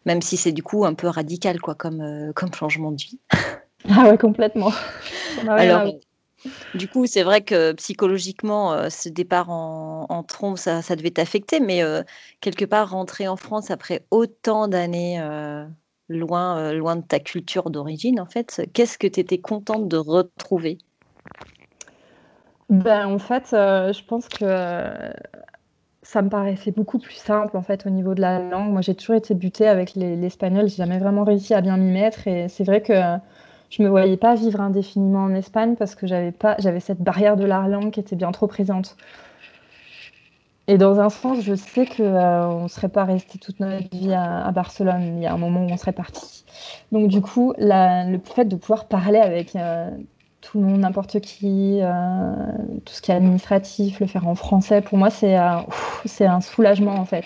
même 0.06 0.22
si 0.22 0.38
c'est 0.38 0.52
du 0.52 0.64
coup 0.64 0.86
un 0.86 0.94
peu 0.94 1.08
radical 1.08 1.60
quoi, 1.60 1.76
comme, 1.76 2.32
comme 2.36 2.54
changement 2.54 2.92
de 2.92 3.02
vie. 3.02 3.20
ah 3.90 4.10
ouais, 4.10 4.18
complètement. 4.18 4.72
Alors, 5.48 5.92
du 6.76 6.88
coup, 6.88 7.06
c'est 7.06 7.24
vrai 7.24 7.42
que 7.42 7.74
psychologiquement, 7.74 8.74
euh, 8.74 8.90
ce 8.90 9.10
départ 9.10 9.50
en, 9.50 10.24
trompe, 10.24 10.58
ça, 10.58 10.82
devait 10.96 11.12
t'affecter, 11.12 11.60
mais 11.60 11.84
euh, 11.84 12.04
quelque 12.40 12.66
part, 12.66 12.92
rentrer 12.92 13.28
en 13.28 13.36
France 13.36 13.72
après 13.72 14.06
autant 14.12 14.68
d'années 14.68 15.20
euh, 15.20 15.66
loin, 16.10 16.72
loin 16.74 16.96
de 16.96 17.04
ta 17.04 17.20
culture 17.20 17.70
d'origine, 17.70 18.20
en 18.20 18.26
fait, 18.26 18.62
qu'est-ce 18.74 18.98
que 18.98 19.08
tu 19.08 19.20
étais 19.20 19.40
contente 19.40 19.88
de 19.88 19.98
retrouver? 19.98 20.78
Ben, 22.70 23.08
En 23.08 23.20
fait, 23.20 23.48
je 23.52 24.06
pense 24.06 24.28
que 24.28 24.46
ça 26.04 26.22
me 26.22 26.30
paraissait 26.30 26.72
beaucoup 26.72 27.00
plus 27.00 27.16
simple 27.16 27.56
en 27.56 27.62
fait 27.62 27.86
au 27.86 27.90
niveau 27.90 28.16
de 28.16 28.22
la 28.22 28.40
langue. 28.40 28.72
Moi, 28.72 28.82
j'ai 28.82 28.96
toujours 28.96 29.16
été 29.16 29.36
butée 29.36 29.68
avec 29.68 29.96
l'espagnol, 29.96 30.68
j'ai 30.68 30.78
jamais 30.78 30.98
vraiment 31.00 31.24
réussi 31.24 31.54
à 31.54 31.62
bien 31.62 31.78
m'y 31.78 31.92
mettre, 31.92 32.28
et 32.28 32.48
c'est 32.50 32.64
vrai 32.64 32.82
que 32.82 32.94
je 33.72 33.82
me 33.82 33.90
voyais 33.90 34.18
pas 34.18 34.36
vivre 34.36 34.62
indéfiniment 34.62 35.24
en 35.24 35.34
Espagne 35.34 35.76
parce 35.76 35.96
que 35.96 36.06
j'avais 36.06 36.34
pas, 36.34 36.56
j'avais 36.60 36.82
cette 36.82 37.02
barrière 37.02 37.38
de 37.38 37.46
la 37.46 37.68
langue 37.68 37.92
qui 37.92 38.02
était 38.02 38.18
bien 38.18 38.32
trop 38.32 38.48
présente. 38.48 38.98
Et 40.68 40.78
dans 40.78 41.00
un 41.00 41.10
sens, 41.10 41.42
je 41.42 41.56
sais 41.56 41.86
que 41.86 42.04
euh, 42.04 42.48
on 42.48 42.68
serait 42.68 42.90
pas 42.90 43.06
resté 43.06 43.40
toute 43.40 43.60
notre 43.60 43.90
vie 43.90 44.14
à, 44.14 44.52
Barcelone. 44.52 45.18
Il 45.18 45.24
y 45.24 45.26
a 45.26 45.34
un 45.34 45.38
moment 45.38 45.66
où 45.66 45.70
on 45.70 45.78
serait 45.78 45.94
parti. 45.94 46.46
Donc 46.92 47.08
du 47.08 47.22
coup, 47.22 47.54
le 47.58 48.18
fait 48.20 48.46
de 48.46 48.56
pouvoir 48.56 48.86
parler 48.86 49.20
avec 49.20 49.56
euh, 49.56 49.90
tout 50.42 50.60
le 50.60 50.66
monde, 50.66 50.82
n'importe 50.82 51.20
qui, 51.22 51.80
euh, 51.82 52.34
tout 52.86 52.94
ce 52.94 53.02
qui 53.02 53.12
est 53.12 53.16
administratif, 53.16 54.00
le 54.02 54.08
faire 54.08 54.28
en 54.28 54.36
français, 54.36 54.82
pour 54.82 54.98
moi, 54.98 55.10
c'est 55.10 55.38
c'est 56.06 56.26
un 56.26 56.42
soulagement 56.42 56.96
en 56.96 57.06
fait. 57.06 57.26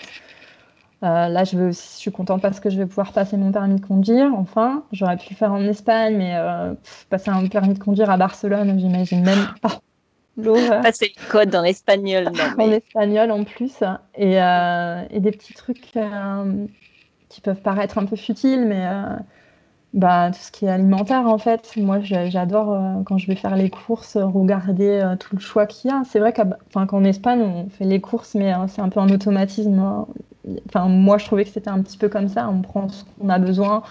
Euh, 1.02 1.28
là, 1.28 1.44
je, 1.44 1.72
suis 1.72 2.10
contente 2.10 2.40
parce 2.40 2.58
que 2.58 2.70
je 2.70 2.78
vais 2.78 2.86
pouvoir 2.86 3.12
passer 3.12 3.36
mon 3.36 3.52
permis 3.52 3.78
de 3.78 3.84
conduire. 3.84 4.32
Enfin, 4.34 4.84
j'aurais 4.92 5.16
pu 5.16 5.26
le 5.30 5.36
faire 5.36 5.52
en 5.52 5.62
Espagne, 5.62 6.16
mais 6.16 6.34
euh, 6.36 6.72
passer 7.10 7.30
un 7.30 7.46
permis 7.48 7.74
de 7.74 7.78
conduire 7.78 8.10
à 8.10 8.16
Barcelone, 8.16 8.78
j'imagine 8.78 9.22
même 9.22 9.46
pas. 9.62 9.80
Passer 10.82 11.12
le 11.16 11.30
code 11.30 11.54
en 11.54 11.64
espagnol. 11.64 12.28
En 12.58 12.70
espagnol 12.70 13.30
en 13.30 13.44
plus. 13.44 13.82
Et, 14.16 14.40
euh, 14.42 15.04
et 15.10 15.20
des 15.20 15.30
petits 15.30 15.54
trucs 15.54 15.92
qui 17.28 17.40
peuvent 17.40 17.62
paraître 17.62 17.98
un 17.98 18.06
peu 18.06 18.16
futiles, 18.16 18.66
mais 18.66 18.86
bah, 19.94 20.30
tout 20.30 20.38
ce 20.38 20.52
qui 20.52 20.66
est 20.66 20.70
alimentaire, 20.70 21.26
en 21.26 21.38
fait. 21.38 21.74
Moi, 21.76 22.00
j'adore, 22.00 23.02
quand 23.06 23.16
je 23.16 23.26
vais 23.28 23.34
faire 23.34 23.56
les 23.56 23.70
courses, 23.70 24.16
regarder 24.16 25.14
tout 25.20 25.36
le 25.36 25.40
choix 25.40 25.66
qu'il 25.66 25.90
y 25.90 25.94
a. 25.94 26.02
C'est 26.04 26.20
vrai 26.20 26.34
qu'en 26.34 27.04
Espagne, 27.04 27.40
on 27.40 27.70
fait 27.70 27.84
les 27.84 28.02
courses, 28.02 28.34
mais 28.34 28.52
c'est 28.68 28.82
un 28.82 28.90
peu 28.90 29.00
un 29.00 29.08
automatisme. 29.08 29.78
Hein. 29.78 30.06
Enfin, 30.68 30.88
moi, 30.88 31.18
je 31.18 31.26
trouvais 31.26 31.44
que 31.44 31.50
c'était 31.50 31.70
un 31.70 31.82
petit 31.82 31.98
peu 31.98 32.08
comme 32.08 32.28
ça. 32.28 32.48
On 32.48 32.62
prend 32.62 32.88
ce 32.88 33.04
qu'on 33.04 33.28
a 33.28 33.38
besoin. 33.38 33.82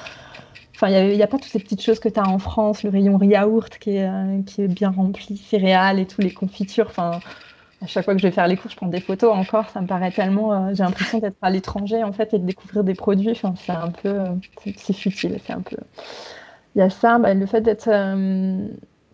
Enfin, 0.75 0.89
il 0.89 1.15
n'y 1.15 1.23
a, 1.23 1.27
pas 1.27 1.37
toutes 1.37 1.51
ces 1.51 1.59
petites 1.59 1.81
choses 1.81 1.99
que 1.99 2.09
tu 2.09 2.19
as 2.19 2.27
en 2.27 2.37
France, 2.37 2.83
le 2.83 2.89
rayon 2.89 3.17
yaourt 3.21 3.77
qui 3.77 3.91
est, 3.91 4.09
euh, 4.09 4.41
qui 4.45 4.63
est 4.63 4.67
bien 4.67 4.91
rempli, 4.91 5.37
céréales 5.37 5.99
et 5.99 6.05
tout, 6.05 6.19
les 6.21 6.33
confitures. 6.33 6.87
Enfin, 6.89 7.19
à 7.81 7.87
chaque 7.87 8.03
fois 8.03 8.13
que 8.13 8.19
je 8.19 8.27
vais 8.27 8.31
faire 8.31 8.47
les 8.47 8.57
cours, 8.57 8.69
je 8.69 8.75
prends 8.75 8.87
des 8.87 8.99
photos 8.99 9.33
encore. 9.33 9.69
Ça 9.69 9.79
me 9.79 9.87
paraît 9.87 10.11
tellement. 10.11 10.51
Euh, 10.51 10.73
j'ai 10.73 10.83
l'impression 10.83 11.19
d'être 11.19 11.37
à 11.41 11.49
l'étranger 11.49 12.03
en 12.03 12.11
fait 12.11 12.33
et 12.33 12.39
de 12.39 12.45
découvrir 12.45 12.83
des 12.83 12.93
produits. 12.93 13.31
Enfin, 13.31 13.53
c'est 13.57 13.71
un 13.71 13.89
peu. 13.89 14.09
Euh, 14.09 14.73
c'est 14.75 14.93
futile. 14.93 15.39
C'est 15.45 15.53
un 15.53 15.61
peu. 15.61 15.77
Il 16.75 16.79
y 16.79 16.81
a 16.81 16.89
ça, 16.89 17.19
bah, 17.19 17.33
le 17.33 17.45
fait 17.45 17.61
d'être 17.61 17.89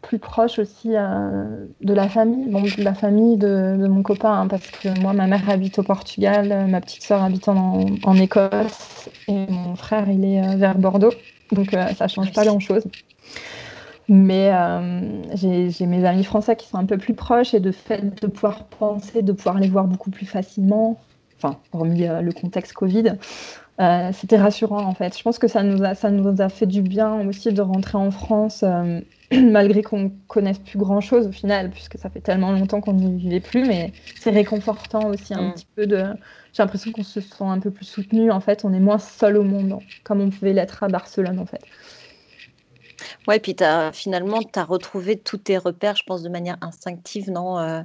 plus 0.02 0.20
proche 0.20 0.60
aussi 0.60 0.92
euh, 0.96 1.66
de 1.82 1.94
la 1.94 2.10
famille, 2.10 2.50
bon, 2.50 2.62
de 2.62 2.84
la 2.84 2.94
famille 2.94 3.38
de, 3.38 3.88
mon 3.88 4.04
copain, 4.04 4.42
hein, 4.42 4.48
parce 4.48 4.68
que 4.68 5.00
moi, 5.00 5.14
ma 5.14 5.28
mère 5.28 5.50
habite 5.50 5.80
au 5.80 5.84
Portugal, 5.84 6.52
euh, 6.52 6.66
ma 6.68 6.82
petite 6.82 7.04
soeur 7.04 7.24
habite 7.24 7.48
en, 7.48 8.16
Écosse, 8.16 9.10
et 9.28 9.46
mon 9.48 9.76
frère, 9.76 10.10
il 10.10 10.26
est 10.26 10.44
euh, 10.44 10.56
vers 10.56 10.78
Bordeaux, 10.78 11.14
donc 11.52 11.76
ça 11.96 12.08
change 12.08 12.34
pas 12.34 12.46
grand-chose. 12.46 12.84
Mais 14.08 14.52
j'ai 15.36 15.86
mes 15.86 16.06
amis 16.06 16.24
français 16.24 16.56
qui 16.56 16.68
sont 16.68 16.78
un 16.78 16.86
peu 16.86 16.98
plus 16.98 17.14
proches, 17.14 17.54
et 17.54 17.60
de 17.60 17.72
fait 17.72 18.22
de 18.22 18.28
pouvoir 18.28 18.66
penser, 18.66 19.22
de 19.22 19.32
pouvoir 19.32 19.60
les 19.60 19.70
voir 19.70 19.86
beaucoup 19.86 20.10
plus 20.10 20.26
facilement, 20.26 21.00
enfin, 21.38 21.58
hormis 21.72 22.08
le 22.08 22.32
contexte 22.32 22.74
Covid, 22.74 23.16
euh, 23.82 24.12
c'était 24.14 24.38
rassurant 24.38 24.84
en 24.84 24.94
fait. 24.94 25.18
Je 25.18 25.24
pense 25.24 25.40
que 25.40 25.48
ça 25.48 25.64
nous, 25.64 25.82
a, 25.84 26.50
fait 26.50 26.68
du 26.68 26.82
bien 26.82 27.28
aussi 27.28 27.52
de 27.52 27.62
rentrer 27.62 27.98
en 27.98 28.12
France, 28.12 28.64
euh, 28.64 29.00
malgré 29.42 29.82
qu'on 29.82 30.12
connaisse 30.28 30.60
plus 30.60 30.78
grand 30.78 31.02
chose 31.02 31.28
au 31.28 31.32
final, 31.32 31.70
puisque 31.70 31.98
ça 31.98 32.10
fait 32.10 32.22
tellement 32.22 32.52
longtemps 32.52 32.82
qu'on 32.82 32.94
n'y 32.94 33.18
vivait 33.18 33.40
plus, 33.40 33.66
mais 33.66 33.94
c'est 34.20 34.32
réconfortant 34.32 35.10
aussi 35.10 35.34
un 35.34 35.50
mm. 35.50 35.54
petit 35.54 35.68
peu 35.76 35.88
de. 35.88 36.04
J'ai 36.54 36.64
l'impression 36.64 36.92
qu'on 36.92 37.04
se 37.04 37.22
sent 37.22 37.44
un 37.44 37.60
peu 37.60 37.72
plus 37.72 37.86
soutenu. 37.86 38.30
En 38.30 38.42
fait, 38.42 38.66
on 38.66 38.74
est 38.74 38.80
moins 38.80 39.00
seul 39.00 39.38
au 39.38 39.44
monde, 39.44 39.80
comme 40.04 40.20
on 40.20 40.30
pouvait 40.30 40.54
l'être 40.54 40.84
à 40.84 40.90
Barcelone 40.90 41.40
en 41.40 41.46
fait. 41.46 41.62
Ouais, 43.28 43.40
puis 43.40 43.56
as, 43.62 43.92
finalement, 43.94 44.42
tu 44.42 44.60
as 44.60 44.64
retrouvé 44.64 45.18
tous 45.18 45.38
tes 45.38 45.58
repères, 45.58 45.96
je 45.96 46.04
pense, 46.04 46.24
de 46.24 46.30
manière 46.30 46.58
instinctive, 46.62 47.32
non 47.32 47.58
euh, 47.58 47.82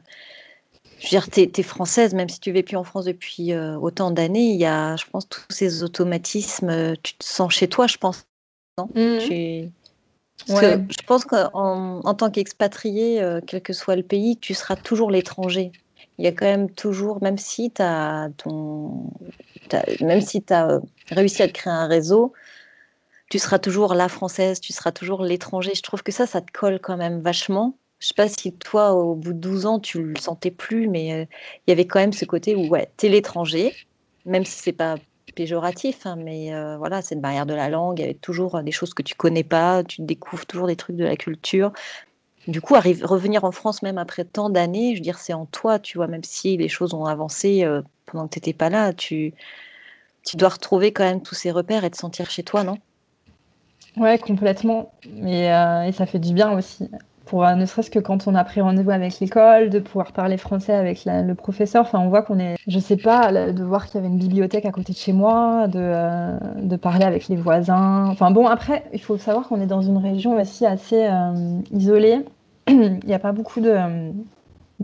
je 0.99 1.07
veux 1.07 1.11
dire, 1.11 1.31
tu 1.31 1.41
es, 1.41 1.63
française, 1.63 2.15
même 2.15 2.29
si 2.29 2.41
tu 2.41 2.53
vis 2.53 2.63
plus 2.63 2.77
en 2.77 2.85
France 2.85 3.05
depuis 3.05 3.53
euh, 3.53 3.77
autant 3.77 4.11
d'années, 4.11 4.51
il 4.51 4.59
y 4.59 4.65
a, 4.67 4.97
je 4.97 5.05
pense, 5.11 5.29
tous 5.29 5.45
ces 5.51 5.83
automatismes, 5.83 6.71
euh, 6.71 6.95
tu 7.03 7.15
te 7.15 7.25
sens 7.25 7.53
chez 7.53 7.69
toi, 7.69 7.87
je 7.87 7.99
pense. 7.99 8.27
Non? 8.79 8.89
Mmh. 8.95 9.71
Je 10.49 11.07
pense 11.07 11.25
qu'en 11.25 12.01
en 12.05 12.14
tant 12.14 12.31
qu'expatrié, 12.31 13.22
euh, 13.22 13.40
quel 13.46 13.62
que 13.62 13.72
soit 13.72 13.96
le 13.96 14.03
pays, 14.03 14.37
tu 14.37 14.55
seras 14.55 14.77
toujours 14.77 15.11
l'étranger. 15.11 15.72
Il 16.18 16.25
y 16.25 16.29
a 16.29 16.33
quand 16.33 16.46
même 16.46 16.70
toujours, 16.70 17.22
même 17.22 17.38
si 17.38 17.70
tu 17.70 17.83
as 17.83 18.29
ton. 18.37 19.11
même 20.01 20.20
si 20.20 20.42
as 20.51 20.81
réussi 21.11 21.42
à 21.42 21.49
te 21.49 21.53
créer 21.53 21.72
un 21.72 21.87
réseau, 21.87 22.33
tu 23.31 23.38
seras 23.38 23.59
toujours 23.59 23.94
la 23.94 24.09
française, 24.09 24.61
tu 24.61 24.72
seras 24.72 24.92
toujours 24.92 25.22
l'étranger. 25.22 25.72
Je 25.75 25.83
trouve 25.83 26.03
que 26.03 26.12
ça, 26.12 26.27
ça 26.27 26.40
te 26.40 26.53
colle 26.53 26.81
quand 26.81 26.96
même 26.96 27.20
vachement. 27.20 27.77
Je 27.99 28.09
sais 28.09 28.14
pas 28.14 28.29
si 28.29 28.53
toi, 28.53 28.92
au 28.92 29.14
bout 29.14 29.33
de 29.33 29.38
12 29.38 29.66
ans, 29.66 29.81
tu 29.81 30.03
le 30.03 30.16
sentais 30.16 30.51
plus, 30.51 30.88
mais 30.88 31.12
euh, 31.12 31.25
il 31.66 31.70
y 31.70 31.72
avait 31.72 31.87
quand 31.87 31.99
même 31.99 32.12
ce 32.12 32.25
côté 32.25 32.55
où, 32.55 32.68
ouais, 32.68 32.90
es 33.03 33.09
l'étranger, 33.09 33.75
même 34.27 34.44
si 34.44 34.53
c'est 34.62 34.72
pas 34.72 34.96
péjoratif, 35.37 36.07
hein, 36.07 36.16
mais 36.16 36.53
euh, 36.53 36.77
voilà, 36.77 37.03
cette 37.03 37.20
barrière 37.20 37.46
de 37.46 37.55
la 37.55 37.68
langue, 37.68 38.03
avait 38.03 38.14
toujours 38.14 38.62
des 38.62 38.72
choses 38.72 38.94
que 38.94 39.03
tu 39.03 39.14
connais 39.14 39.44
pas, 39.44 39.85
tu 39.85 40.03
découvres 40.03 40.46
toujours 40.46 40.66
des 40.66 40.75
trucs 40.75 40.96
de 40.96 41.05
la 41.05 41.16
culture. 41.16 41.72
Du 42.49 42.61
coup, 42.61 42.75
revenir 42.75 43.44
en 43.44 43.53
France 43.53 43.83
même 43.83 43.99
après 43.99 44.25
tant 44.25 44.51
d'années, 44.51 44.94
je 44.94 45.01
veux 45.01 45.05
dire, 45.05 45.18
c'est 45.18 45.33
en 45.33 45.46
toi, 45.46 45.79
tu 45.79 45.99
vois, 45.99 46.09
même 46.09 46.25
si 46.25 46.57
les 46.57 46.68
choses 46.68 46.94
ont 46.94 47.05
avancé 47.05 47.64
euh, 47.64 47.83
pendant 48.07 48.27
que 48.27 48.35
tu 48.35 48.38
n'étais 48.38 48.53
pas 48.53 48.70
là, 48.70 48.92
tu, 48.92 49.35
tu 50.25 50.37
dois 50.37 50.49
retrouver 50.49 50.92
quand 50.92 51.05
même 51.05 51.22
tous 51.22 51.35
ces 51.37 51.53
repères 51.53 51.85
et 51.85 51.90
te 51.90 51.96
sentir 51.96 52.31
chez 52.31 52.42
toi, 52.42 52.64
non? 52.64 52.79
Ouais, 53.96 54.18
complètement. 54.18 54.92
Mais, 55.09 55.46
et 55.88 55.92
ça 55.92 56.07
fait 56.07 56.18
du 56.18 56.35
bien 56.35 56.53
aussi 56.57 56.88
pour 57.27 57.45
euh, 57.45 57.55
ne 57.55 57.67
serait-ce 57.67 57.91
que 57.91 57.99
quand 57.99 58.29
on 58.29 58.35
a 58.35 58.45
pris 58.45 58.61
rendez-vous 58.61 58.91
avec 58.91 59.19
l'école, 59.19 59.69
de 59.69 59.81
pouvoir 59.81 60.12
parler 60.12 60.37
français 60.37 60.73
avec 60.73 61.03
le 61.05 61.35
professeur. 61.35 61.83
Enfin, 61.83 61.99
on 61.99 62.09
voit 62.09 62.23
qu'on 62.23 62.39
est, 62.39 62.57
je 62.69 62.79
sais 62.79 62.97
pas, 62.97 63.33
de 63.53 63.65
voir 63.65 63.87
qu'il 63.87 63.97
y 63.97 63.99
avait 63.99 64.12
une 64.12 64.19
bibliothèque 64.19 64.65
à 64.65 64.71
côté 64.71 64.93
de 64.93 64.99
chez 64.99 65.12
moi, 65.12 65.67
de, 65.67 65.81
euh, 65.83 66.39
de 66.62 66.77
parler 66.77 67.05
avec 67.05 67.27
les 67.29 67.37
voisins. 67.37 68.07
Enfin 68.07 68.31
bon, 68.31 68.47
après, 68.47 68.85
il 68.93 69.01
faut 69.01 69.19
savoir 69.19 69.49
qu'on 69.49 69.61
est 69.61 69.67
dans 69.67 69.83
une 69.83 69.99
région 69.99 70.41
aussi 70.41 70.65
assez 70.65 71.05
euh, 71.05 71.61
isolée. 71.73 72.25
il 72.69 73.01
n'y 73.05 73.15
a 73.15 73.19
pas 73.19 73.33
beaucoup 73.33 73.61
de, 73.61 73.77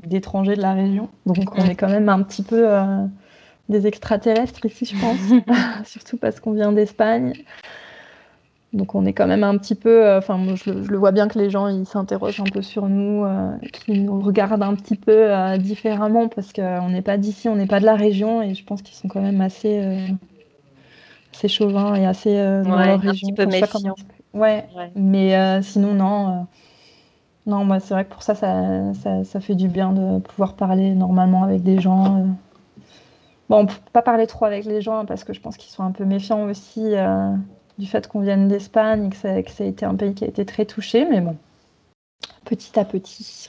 d'étrangers 0.05 0.57
de 0.57 0.62
la 0.62 0.72
région, 0.72 1.09
donc 1.26 1.57
on 1.57 1.64
est 1.64 1.76
quand 1.76 1.88
même 1.88 2.09
un 2.09 2.22
petit 2.22 2.42
peu 2.42 2.66
des 3.68 3.87
extraterrestres 3.87 4.64
ici, 4.66 4.85
je 4.85 5.00
pense, 5.00 5.85
surtout 5.88 6.16
parce 6.16 6.40
qu'on 6.40 6.52
vient 6.52 6.72
d'Espagne. 6.72 7.35
Donc 8.72 8.94
on 8.94 9.04
est 9.04 9.12
quand 9.12 9.26
même 9.26 9.44
un 9.44 9.58
petit 9.58 9.74
peu, 9.74 10.06
euh, 10.06 10.18
enfin 10.18 10.40
je, 10.54 10.70
le 10.70 10.96
vois 10.96 11.12
bien 11.12 11.28
que 11.28 11.38
les 11.38 11.50
gens 11.50 11.68
ils 11.68 11.85
s'interrogent 11.85 12.40
un 12.40 12.44
peu 12.44 12.62
sur 12.62 12.88
nous, 12.88 13.22
euh, 13.22 13.50
qu'ils 13.70 14.04
nous 14.04 14.18
regardent 14.20 14.62
un 14.62 14.74
petit 14.74 14.96
peu 14.96 15.30
euh, 15.30 15.58
différemment 15.58 16.28
parce 16.28 16.54
qu'on 16.54 16.88
n'est 16.88 17.02
pas 17.02 17.18
d'ici, 17.18 17.50
on 17.50 17.56
n'est 17.56 17.66
pas 17.66 17.80
de 17.80 17.85
la 17.85 17.96
région 17.96 18.40
et 18.40 18.54
je 18.54 18.64
pense 18.64 18.80
qu'ils 18.80 18.96
sont 18.96 19.08
quand 19.08 19.20
même 19.20 19.42
assez, 19.42 19.78
assez 21.35 21.48
chauvins 21.48 21.94
et 21.96 22.06
assez 22.06 22.35
dans 22.35 22.76
leur 22.76 22.98
région. 22.98 23.28
Un 23.28 23.32
petit 23.32 23.32
peu 23.35 23.46
méfiants. 23.46 23.94
Ouais. 24.32 24.66
mais 24.96 25.61
sinon 25.61 25.92
non, 25.92 26.46
non 27.44 27.66
moi 27.66 27.78
c'est 27.78 27.92
vrai 27.92 28.06
que 28.06 28.11
pour 28.14 28.22
ça 28.22 28.35
ça, 28.35 28.94
ça 28.94 29.40
fait 29.40 29.54
du 29.54 29.68
bien 29.68 29.92
de 29.92 30.18
pouvoir 30.20 30.54
parler 30.54 30.94
normalement 30.94 31.44
avec 31.44 31.62
des 31.62 31.78
gens. 31.78 32.26
Bon, 33.50 33.58
on 33.58 33.66
peut 33.66 33.74
pas 33.92 34.00
parler 34.00 34.26
trop 34.26 34.46
avec 34.46 34.64
les 34.64 34.80
gens 34.80 35.04
parce 35.04 35.24
que 35.24 35.35
je 35.35 35.42
pense 35.42 35.58
qu'ils 35.58 35.72
sont 35.72 35.82
un 35.82 35.90
peu 35.90 36.06
méfiants 36.06 36.44
aussi 36.44 36.94
du 37.83 37.88
fait 37.88 38.07
qu'on 38.07 38.21
vienne 38.21 38.47
d'Espagne 38.47 39.07
et 39.07 39.11
que 39.11 39.16
ça, 39.16 39.42
que 39.42 39.51
ça, 39.51 39.64
a 39.64 39.66
été 39.66 39.85
un 39.85 39.97
pays 39.97 40.14
qui 40.14 40.25
a 40.25 40.29
été 40.29 40.47
très 40.47 40.64
touché, 40.64 41.05
mais 41.05 41.21
bon, 41.21 41.37
petit 42.45 42.79
à 42.79 42.85
petit. 42.85 43.49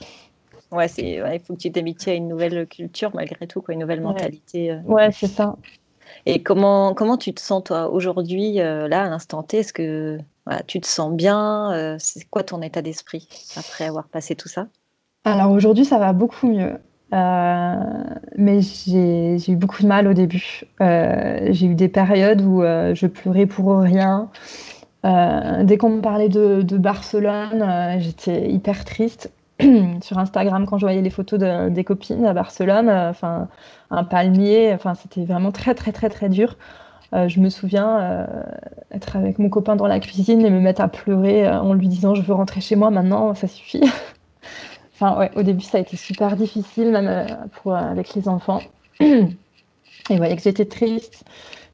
Ouais, 0.72 0.88
c'est, 0.88 1.20
il 1.32 1.40
faut 1.40 1.54
que 1.54 1.60
tu 1.60 1.70
t'habitues 1.70 2.10
à 2.10 2.14
une 2.14 2.26
nouvelle 2.26 2.66
culture 2.66 3.12
malgré 3.14 3.46
tout, 3.46 3.62
quoi, 3.62 3.74
une 3.74 3.80
nouvelle 3.80 4.00
mentalité. 4.00 4.72
Euh. 4.72 4.80
Ouais, 4.86 5.12
c'est 5.12 5.28
ça. 5.28 5.56
Et 6.26 6.42
comment, 6.42 6.94
comment 6.94 7.16
tu 7.16 7.32
te 7.32 7.40
sens 7.40 7.62
toi 7.64 7.88
aujourd'hui, 7.90 8.60
euh, 8.60 8.88
là, 8.88 9.04
à 9.04 9.08
l'instant 9.08 9.44
T? 9.44 9.58
Est-ce 9.58 9.72
que 9.72 10.18
voilà, 10.46 10.62
tu 10.64 10.80
te 10.80 10.86
sens 10.86 11.12
bien 11.12 11.72
euh, 11.72 11.96
C'est 12.00 12.24
quoi 12.28 12.42
ton 12.42 12.60
état 12.60 12.82
d'esprit 12.82 13.28
après 13.56 13.84
avoir 13.84 14.08
passé 14.08 14.34
tout 14.34 14.48
ça? 14.48 14.66
Alors 15.24 15.52
aujourd'hui, 15.52 15.84
ça 15.84 15.98
va 15.98 16.12
beaucoup 16.12 16.48
mieux. 16.48 16.78
Euh, 17.14 17.76
mais 18.36 18.60
j'ai 18.60 19.52
eu 19.52 19.56
beaucoup 19.56 19.82
de 19.82 19.86
mal 19.86 20.08
au 20.08 20.14
début. 20.14 20.62
Euh, 20.80 21.48
j'ai 21.50 21.66
eu 21.66 21.74
des 21.74 21.88
périodes 21.88 22.42
où 22.42 22.62
euh, 22.62 22.94
je 22.94 23.06
pleurais 23.06 23.46
pour 23.46 23.78
rien. 23.78 24.30
dès 25.04 25.76
qu'on 25.78 25.90
me 25.90 26.00
parlait 26.00 26.28
de, 26.28 26.78
Barcelone, 26.78 27.98
j'étais 28.00 28.50
hyper 28.50 28.84
triste. 28.84 29.32
Sur 30.02 30.18
Instagram, 30.18 30.66
quand 30.66 30.78
je 30.78 30.86
voyais 30.86 31.02
les 31.02 31.10
photos 31.10 31.38
de, 31.38 31.68
des 31.68 31.84
copines 31.84 32.26
à 32.26 32.32
Barcelone, 32.32 32.90
enfin 32.90 33.48
un 33.90 34.02
palmier, 34.02 34.72
enfin 34.74 34.94
c'était 34.94 35.24
vraiment 35.24 35.52
très 35.52 35.74
très 35.74 35.92
très 35.92 36.08
très 36.08 36.28
dur. 36.28 36.56
je 37.12 37.38
me 37.38 37.48
souviens 37.50 38.26
être 38.90 39.16
avec 39.16 39.38
mon 39.38 39.50
copain 39.50 39.76
dans 39.76 39.86
la 39.86 40.00
cuisine 40.00 40.44
et 40.44 40.50
me 40.50 40.58
mettre 40.58 40.80
à 40.80 40.88
pleurer 40.88 41.48
en 41.48 41.74
lui 41.74 41.86
disant 41.86 42.14
je 42.16 42.22
veux 42.22 42.34
rentrer 42.34 42.60
chez 42.60 42.74
moi 42.74 42.90
maintenant, 42.90 43.34
ça 43.34 43.46
suffit. 43.46 43.82
Enfin, 44.94 45.18
ouais, 45.18 45.30
au 45.34 45.42
début, 45.42 45.62
ça 45.62 45.78
a 45.78 45.80
été 45.80 45.96
super 45.96 46.36
difficile, 46.36 46.90
même 46.92 47.08
euh, 47.08 47.26
pour, 47.52 47.74
euh, 47.74 47.78
avec 47.78 48.14
les 48.14 48.28
enfants. 48.28 48.60
Et 49.00 50.16
voyait 50.16 50.36
que 50.36 50.42
j'étais 50.42 50.66
triste. 50.66 51.24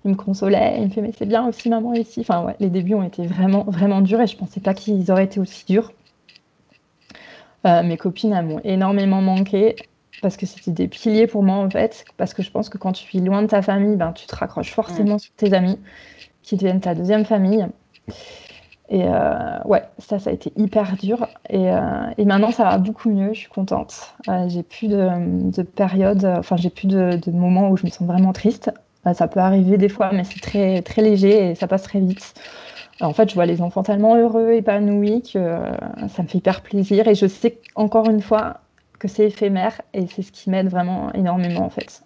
Il 0.04 0.12
me 0.12 0.16
consolait. 0.16 0.76
Il 0.78 0.84
me 0.84 0.90
fait, 0.90 1.02
mais 1.02 1.12
c'est 1.16 1.26
bien 1.26 1.46
aussi, 1.46 1.68
maman, 1.68 1.92
ici. 1.92 2.20
Enfin, 2.20 2.42
ouais, 2.44 2.56
les 2.60 2.70
débuts 2.70 2.94
ont 2.94 3.02
été 3.02 3.26
vraiment, 3.26 3.64
vraiment 3.64 4.00
durs 4.00 4.20
et 4.22 4.26
je 4.26 4.36
pensais 4.36 4.60
pas 4.60 4.72
qu'ils 4.72 5.10
auraient 5.10 5.24
été 5.24 5.38
aussi 5.38 5.66
durs. 5.66 5.92
Euh, 7.66 7.82
mes 7.82 7.98
copines 7.98 8.40
m'ont 8.40 8.60
énormément 8.64 9.20
manqué 9.20 9.76
parce 10.22 10.38
que 10.38 10.46
c'était 10.46 10.70
des 10.70 10.88
piliers 10.88 11.26
pour 11.26 11.42
moi, 11.42 11.56
en 11.56 11.68
fait. 11.68 12.06
Parce 12.16 12.32
que 12.32 12.42
je 12.42 12.50
pense 12.50 12.70
que 12.70 12.78
quand 12.78 12.92
tu 12.92 13.06
vis 13.06 13.20
loin 13.20 13.42
de 13.42 13.48
ta 13.48 13.60
famille, 13.60 13.96
ben, 13.96 14.12
tu 14.12 14.26
te 14.26 14.34
raccroches 14.34 14.72
forcément 14.72 15.18
sur 15.18 15.32
tes 15.34 15.52
amis 15.52 15.78
qui 16.42 16.56
deviennent 16.56 16.80
ta 16.80 16.94
deuxième 16.94 17.26
famille. 17.26 17.66
Et 18.90 19.04
euh, 19.04 19.58
ouais, 19.66 19.84
ça, 19.98 20.18
ça 20.18 20.30
a 20.30 20.32
été 20.32 20.52
hyper 20.56 20.96
dur. 20.96 21.28
Et, 21.48 21.70
euh, 21.70 22.10
et, 22.18 22.24
maintenant, 22.24 22.50
ça 22.50 22.64
va 22.64 22.78
beaucoup 22.78 23.08
mieux. 23.08 23.32
Je 23.32 23.38
suis 23.38 23.48
contente. 23.48 24.14
Euh, 24.28 24.48
j'ai 24.48 24.64
plus 24.64 24.88
de, 24.88 25.50
de 25.50 25.62
période, 25.62 26.24
enfin, 26.24 26.56
j'ai 26.56 26.70
plus 26.70 26.88
de, 26.88 27.16
de, 27.16 27.30
moments 27.30 27.70
où 27.70 27.76
je 27.76 27.86
me 27.86 27.90
sens 27.90 28.06
vraiment 28.06 28.32
triste. 28.32 28.72
ça 29.14 29.28
peut 29.28 29.38
arriver 29.38 29.78
des 29.78 29.88
fois, 29.88 30.10
mais 30.12 30.24
c'est 30.24 30.40
très, 30.40 30.82
très 30.82 31.02
léger 31.02 31.50
et 31.50 31.54
ça 31.54 31.68
passe 31.68 31.84
très 31.84 32.00
vite. 32.00 32.34
en 33.00 33.12
fait, 33.12 33.30
je 33.30 33.34
vois 33.34 33.46
les 33.46 33.62
enfants 33.62 33.84
tellement 33.84 34.16
heureux, 34.16 34.52
épanouis 34.52 35.22
que 35.22 35.60
ça 36.08 36.22
me 36.22 36.28
fait 36.28 36.38
hyper 36.38 36.60
plaisir. 36.60 37.06
Et 37.06 37.14
je 37.14 37.26
sais 37.26 37.58
encore 37.76 38.10
une 38.10 38.20
fois 38.20 38.58
que 38.98 39.06
c'est 39.06 39.26
éphémère 39.26 39.80
et 39.94 40.08
c'est 40.08 40.22
ce 40.22 40.32
qui 40.32 40.50
m'aide 40.50 40.68
vraiment 40.68 41.12
énormément 41.14 41.64
en 41.64 41.70
fait 41.70 42.02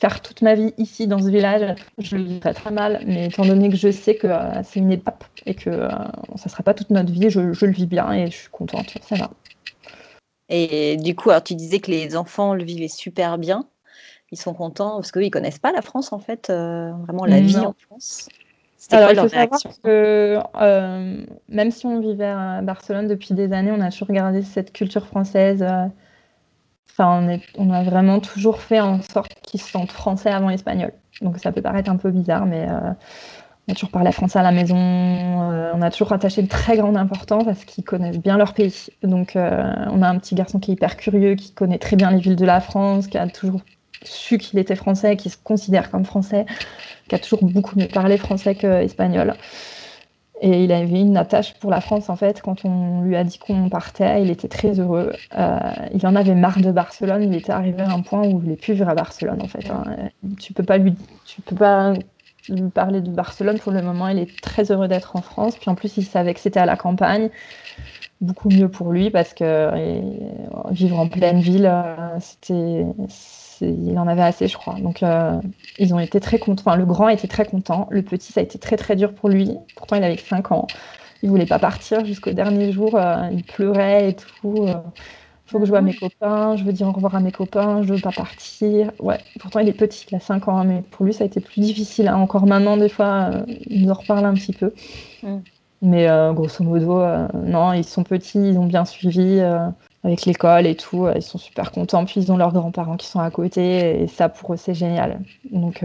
faire 0.00 0.22
toute 0.22 0.40
ma 0.40 0.54
vie 0.54 0.72
ici 0.78 1.06
dans 1.06 1.18
ce 1.18 1.28
village, 1.28 1.74
je 1.98 2.16
le 2.16 2.22
vivrais 2.22 2.54
très 2.54 2.70
mal, 2.70 3.02
mais 3.06 3.26
étant 3.26 3.44
donné 3.44 3.68
que 3.68 3.76
je 3.76 3.90
sais 3.90 4.14
que 4.14 4.26
euh, 4.26 4.62
c'est 4.64 4.80
une 4.80 4.90
étape 4.90 5.24
et 5.44 5.54
que 5.54 5.68
euh, 5.68 5.88
ça 6.36 6.44
ne 6.46 6.50
sera 6.50 6.62
pas 6.62 6.72
toute 6.72 6.90
notre 6.90 7.12
vie, 7.12 7.28
je, 7.28 7.40
le 7.40 7.72
vis 7.72 7.86
bien 7.86 8.10
et 8.12 8.30
je 8.30 8.36
suis 8.36 8.48
contente, 8.48 8.96
ça 9.02 9.16
va. 9.16 9.30
Et 10.48 10.96
du 10.96 11.14
coup, 11.14 11.30
alors, 11.30 11.44
tu 11.44 11.54
disais 11.54 11.80
que 11.80 11.90
les 11.90 12.16
enfants 12.16 12.54
le 12.54 12.64
vivaient 12.64 12.88
super 12.88 13.36
bien, 13.36 13.66
ils 14.32 14.38
sont 14.38 14.54
contents 14.54 14.96
parce 14.96 15.12
qu'ils 15.12 15.22
ne 15.22 15.28
connaissent 15.28 15.58
pas 15.58 15.72
la 15.72 15.82
France 15.82 16.12
en 16.12 16.18
fait, 16.18 16.48
euh, 16.48 16.92
vraiment 17.06 17.26
la 17.26 17.40
vie 17.40 17.58
en 17.58 17.74
France. 17.86 18.28
Alors, 18.92 19.10
il 19.10 19.18
faut 19.18 19.28
savoir 19.28 19.60
que 19.84 20.38
même 21.50 21.70
si 21.70 21.84
on 21.84 22.00
vivait 22.00 22.24
à 22.24 22.62
Barcelone 22.62 23.06
depuis 23.06 23.34
des 23.34 23.52
années, 23.52 23.70
on 23.70 23.80
a 23.82 23.90
toujours 23.90 24.10
gardé 24.10 24.40
cette 24.40 24.72
culture 24.72 25.06
française 25.06 25.62
on, 26.98 27.70
a 27.70 27.82
vraiment 27.82 28.20
toujours 28.20 28.60
fait 28.60 28.80
en 28.80 29.00
sorte 29.02 29.34
qu'ils 29.42 29.60
se 29.60 29.70
sentent 29.70 29.92
français 29.92 30.30
avant 30.30 30.50
espagnol. 30.50 30.92
Donc 31.20 31.38
ça 31.38 31.52
peut 31.52 31.62
paraître 31.62 31.90
un 31.90 31.96
peu 31.96 32.10
bizarre, 32.10 32.46
mais 32.46 32.66
euh, 32.68 32.92
on 33.68 33.72
a 33.72 33.74
toujours 33.74 33.90
parlé 33.90 34.12
français 34.12 34.38
à 34.38 34.42
la 34.42 34.52
maison. 34.52 34.76
Euh, 34.76 35.72
on 35.74 35.82
a 35.82 35.90
toujours 35.90 36.12
attaché 36.12 36.42
de 36.42 36.48
très 36.48 36.76
grande 36.76 36.96
importance 36.96 37.44
parce 37.44 37.64
qu'ils 37.64 37.84
connaissent 37.84 38.18
bien 38.18 38.36
leur 38.36 38.54
pays. 38.54 38.88
Donc 39.02 39.36
euh, 39.36 39.72
on 39.90 40.02
a 40.02 40.08
un 40.08 40.18
petit 40.18 40.34
garçon 40.34 40.58
qui 40.58 40.72
est 40.72 40.74
hyper 40.74 40.96
curieux, 40.96 41.34
qui 41.34 41.52
connaît 41.52 41.78
très 41.78 41.96
bien 41.96 42.10
les 42.10 42.18
villes 42.18 42.36
de 42.36 42.46
la 42.46 42.60
France, 42.60 43.06
qui 43.06 43.18
a 43.18 43.26
toujours 43.28 43.60
su 44.02 44.38
qu'il 44.38 44.58
était 44.58 44.76
français, 44.76 45.16
qui 45.16 45.28
se 45.28 45.36
considère 45.36 45.90
comme 45.90 46.04
français, 46.04 46.46
qui 47.08 47.14
a 47.14 47.18
toujours 47.18 47.44
beaucoup 47.44 47.78
mieux 47.78 47.88
parlé 47.88 48.16
français 48.16 48.54
qu'espagnol. 48.54 49.34
Et 50.42 50.64
il 50.64 50.72
avait 50.72 51.00
une 51.00 51.18
attache 51.18 51.54
pour 51.54 51.70
la 51.70 51.82
France, 51.82 52.08
en 52.08 52.16
fait. 52.16 52.40
Quand 52.40 52.64
on 52.64 53.02
lui 53.02 53.14
a 53.14 53.24
dit 53.24 53.38
qu'on 53.38 53.68
partait, 53.68 54.22
il 54.22 54.30
était 54.30 54.48
très 54.48 54.80
heureux. 54.80 55.12
Euh, 55.38 55.58
il 55.92 56.06
en 56.06 56.16
avait 56.16 56.34
marre 56.34 56.60
de 56.60 56.72
Barcelone. 56.72 57.22
Il 57.22 57.34
était 57.34 57.52
arrivé 57.52 57.82
à 57.82 57.90
un 57.90 58.00
point 58.00 58.22
où 58.22 58.30
il 58.30 58.36
voulait 58.36 58.56
plus 58.56 58.72
vivre 58.72 58.88
à 58.88 58.94
Barcelone, 58.94 59.42
en 59.42 59.48
fait. 59.48 59.70
Hein. 59.70 59.84
Tu 60.38 60.54
peux 60.54 60.62
peux 60.62 61.56
pas 61.56 61.92
lui 62.48 62.70
parler 62.74 63.02
de 63.02 63.10
Barcelone 63.10 63.58
pour 63.58 63.72
le 63.72 63.82
moment. 63.82 64.08
Il 64.08 64.18
est 64.18 64.40
très 64.40 64.70
heureux 64.70 64.88
d'être 64.88 65.14
en 65.14 65.20
France. 65.20 65.56
Puis 65.56 65.68
en 65.68 65.74
plus, 65.74 65.98
il 65.98 66.04
savait 66.04 66.32
que 66.32 66.40
c'était 66.40 66.60
à 66.60 66.66
la 66.66 66.76
campagne. 66.76 67.28
Beaucoup 68.22 68.48
mieux 68.48 68.68
pour 68.68 68.92
lui 68.92 69.10
parce 69.10 69.34
que 69.34 69.70
vivre 70.70 70.98
en 70.98 71.08
pleine 71.08 71.40
ville, 71.40 71.66
euh, 71.66 72.18
c'était 72.18 72.86
il 73.60 73.98
en 73.98 74.06
avait 74.08 74.22
assez, 74.22 74.48
je 74.48 74.56
crois. 74.56 74.74
Donc, 74.74 75.02
euh, 75.02 75.40
ils 75.78 75.94
ont 75.94 76.00
été 76.00 76.20
très 76.20 76.38
contents. 76.38 76.62
Enfin, 76.66 76.76
le 76.76 76.84
grand 76.84 77.08
était 77.08 77.28
très 77.28 77.44
content. 77.44 77.86
Le 77.90 78.02
petit, 78.02 78.32
ça 78.32 78.40
a 78.40 78.42
été 78.42 78.58
très, 78.58 78.76
très 78.76 78.96
dur 78.96 79.14
pour 79.14 79.28
lui. 79.28 79.56
Pourtant, 79.76 79.96
il 79.96 80.04
avait 80.04 80.16
5 80.16 80.52
ans. 80.52 80.66
Il 81.22 81.30
voulait 81.30 81.46
pas 81.46 81.58
partir 81.58 82.04
jusqu'au 82.04 82.32
dernier 82.32 82.72
jour. 82.72 82.94
Euh, 82.94 83.28
il 83.32 83.44
pleurait 83.44 84.10
et 84.10 84.14
tout. 84.14 84.64
Il 84.64 84.70
euh, 84.70 84.74
faut 85.46 85.58
que 85.58 85.66
je 85.66 85.70
voie 85.70 85.82
mes 85.82 85.94
copains. 85.94 86.56
Je 86.56 86.64
veux 86.64 86.72
dire 86.72 86.88
au 86.88 86.92
revoir 86.92 87.14
à 87.14 87.20
mes 87.20 87.32
copains. 87.32 87.82
Je 87.82 87.92
veux 87.92 88.00
pas 88.00 88.12
partir. 88.12 88.92
Ouais. 88.98 89.18
Pourtant, 89.38 89.60
il 89.60 89.68
est 89.68 89.72
petit. 89.72 90.06
Il 90.10 90.16
a 90.16 90.20
5 90.20 90.48
ans. 90.48 90.58
Hein, 90.58 90.64
mais 90.64 90.82
pour 90.90 91.04
lui, 91.04 91.12
ça 91.12 91.24
a 91.24 91.26
été 91.26 91.40
plus 91.40 91.60
difficile. 91.60 92.08
Hein. 92.08 92.16
Encore 92.16 92.46
maintenant, 92.46 92.76
des 92.76 92.88
fois, 92.88 93.30
il 93.66 93.82
nous 93.82 93.90
en 93.90 93.94
reparle 93.94 94.24
un 94.24 94.34
petit 94.34 94.52
peu. 94.52 94.72
Mm. 95.22 95.38
Mais 95.82 96.08
grosso 96.34 96.62
modo, 96.62 97.02
non, 97.42 97.72
ils 97.72 97.84
sont 97.84 98.04
petits. 98.04 98.38
Ils 98.38 98.58
ont 98.58 98.66
bien 98.66 98.84
suivi 98.84 99.40
avec 100.04 100.24
l'école 100.24 100.66
et 100.66 100.76
tout. 100.76 101.08
Ils 101.14 101.22
sont 101.22 101.38
super 101.38 101.72
contents. 101.72 102.04
Puis 102.04 102.20
ils 102.20 102.32
ont 102.32 102.36
leurs 102.36 102.52
grands-parents 102.52 102.96
qui 102.96 103.06
sont 103.06 103.20
à 103.20 103.30
côté. 103.30 104.02
Et 104.02 104.06
ça, 104.06 104.28
pour 104.28 104.54
eux, 104.54 104.56
c'est 104.56 104.74
génial. 104.74 105.20
Donc, 105.50 105.84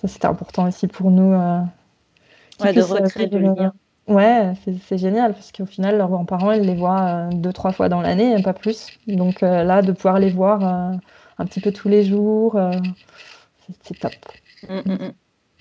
ça, 0.00 0.08
c'était 0.08 0.26
important 0.26 0.68
aussi 0.68 0.88
pour 0.88 1.10
nous. 1.10 1.32
ouais, 2.60 2.72
de 2.72 2.82
recréer 2.82 3.26
du 3.26 3.38
lien. 3.38 3.72
Ouais, 4.06 4.52
c'est 4.86 4.98
génial 4.98 5.32
parce 5.32 5.50
qu'au 5.50 5.64
final, 5.64 5.96
leurs 5.96 6.10
grands-parents, 6.10 6.52
ils 6.52 6.62
les 6.62 6.74
voient 6.74 7.30
deux, 7.32 7.52
trois 7.54 7.72
fois 7.72 7.88
dans 7.88 8.02
l'année, 8.02 8.42
pas 8.42 8.52
plus. 8.52 8.98
Donc 9.06 9.40
là, 9.40 9.80
de 9.80 9.92
pouvoir 9.92 10.18
les 10.18 10.30
voir 10.30 10.62
un 11.38 11.46
petit 11.46 11.60
peu 11.60 11.72
tous 11.72 11.88
les 11.88 12.04
jours, 12.04 12.60
c'est 13.82 13.98
top. 13.98 14.12
Mmh, 14.68 14.74
mmh, 14.84 14.92
mmh. 14.92 15.12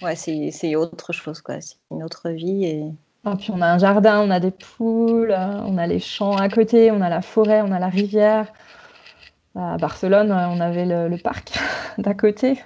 Ouais, 0.03 0.15
c'est 0.15 0.75
autre 0.75 1.13
chose, 1.13 1.41
quoi. 1.41 1.61
C'est 1.61 1.77
une 1.91 2.03
autre 2.03 2.29
vie. 2.29 2.65
Et... 2.65 2.83
Ah, 3.25 3.35
puis 3.37 3.51
on 3.51 3.61
a 3.61 3.67
un 3.67 3.77
jardin, 3.77 4.19
on 4.21 4.29
a 4.29 4.39
des 4.41 4.51
poules, 4.51 5.31
euh, 5.31 5.61
on 5.65 5.77
a 5.77 5.87
les 5.87 5.99
champs 5.99 6.35
à 6.35 6.49
côté, 6.49 6.91
on 6.91 7.01
a 7.01 7.09
la 7.09 7.21
forêt, 7.21 7.61
on 7.61 7.71
a 7.71 7.79
la 7.79 7.87
rivière. 7.87 8.51
À 9.55 9.77
Barcelone, 9.77 10.31
on 10.31 10.59
avait 10.59 10.85
le, 10.85 11.15
parc 11.17 11.53
d'à 11.97 12.13
côté. 12.13 12.59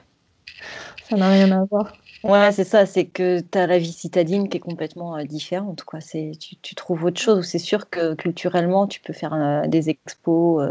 Ça 1.09 1.15
n'a 1.15 1.29
rien 1.29 1.51
à 1.51 1.65
voir. 1.65 1.93
Ouais, 2.23 2.51
c'est 2.51 2.63
ça, 2.63 2.85
c'est 2.85 3.05
que 3.05 3.39
tu 3.39 3.57
as 3.57 3.67
la 3.67 3.77
vie 3.77 3.91
citadine 3.91 4.49
qui 4.49 4.57
est 4.57 4.61
complètement 4.61 5.17
euh, 5.17 5.23
différente. 5.25 5.83
Quoi. 5.83 5.99
Tu, 5.99 6.31
tu 6.61 6.75
trouves 6.75 7.03
autre 7.03 7.21
chose. 7.21 7.45
C'est 7.45 7.59
sûr 7.59 7.89
que 7.89 8.15
culturellement, 8.15 8.87
tu 8.87 8.99
peux 8.99 9.13
faire 9.13 9.33
euh, 9.33 9.67
des 9.67 9.89
expos, 9.89 10.65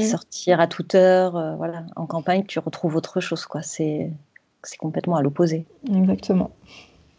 sortir 0.00 0.60
à 0.60 0.66
toute 0.66 0.94
heure. 0.94 1.56
voilà. 1.58 1.84
En 1.96 2.06
campagne, 2.06 2.44
tu 2.46 2.58
retrouves 2.58 2.96
autre 2.96 3.20
chose. 3.20 3.44
Quoi. 3.44 3.60
C'est 3.60 4.10
c'est 4.62 4.76
complètement 4.76 5.16
à 5.16 5.22
l'opposé. 5.22 5.66
Exactement. 5.88 6.50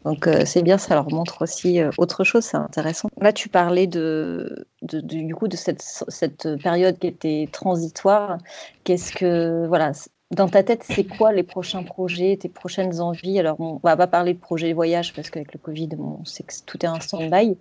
Donc 0.06 0.28
euh, 0.28 0.44
c'est 0.46 0.64
bien, 0.64 0.78
ça 0.78 0.96
leur 0.96 1.12
montre 1.12 1.44
aussi 1.44 1.80
euh, 1.80 1.92
autre 1.98 2.24
chose, 2.24 2.44
c'est 2.44 2.58
intéressant. 2.58 3.10
Là, 3.20 3.34
tu 3.34 3.50
parlais 3.50 3.88
de, 3.88 4.66
du 4.82 5.36
coup 5.36 5.48
de 5.48 5.56
cette, 5.56 6.58
période 6.64 6.98
qui 6.98 7.08
était 7.08 7.48
transitoire. 7.52 8.38
Qu'est-ce 8.84 9.12
que 9.12 9.68
voilà, 9.68 9.92
dans 10.32 10.48
ta 10.48 10.64
tête, 10.64 10.84
c'est 10.84 11.04
quoi 11.04 11.32
les 11.32 11.44
prochains 11.44 11.84
projets, 11.84 12.38
tes 12.38 12.50
prochaines 12.50 13.00
envies? 13.00 13.40
Alors, 13.40 13.60
on 13.60 13.80
va 13.84 13.96
pas 13.96 14.08
parler 14.08 14.34
de 14.34 14.40
projet 14.40 14.74
voyage 14.74 15.14
parce 15.14 15.30
qu'avec 15.30 15.54
le 15.54 15.60
Covid, 15.60 15.90
que 15.90 16.54
tout 16.66 16.84
est 16.84 16.90
un 16.90 17.00
stand-by. 17.00 17.58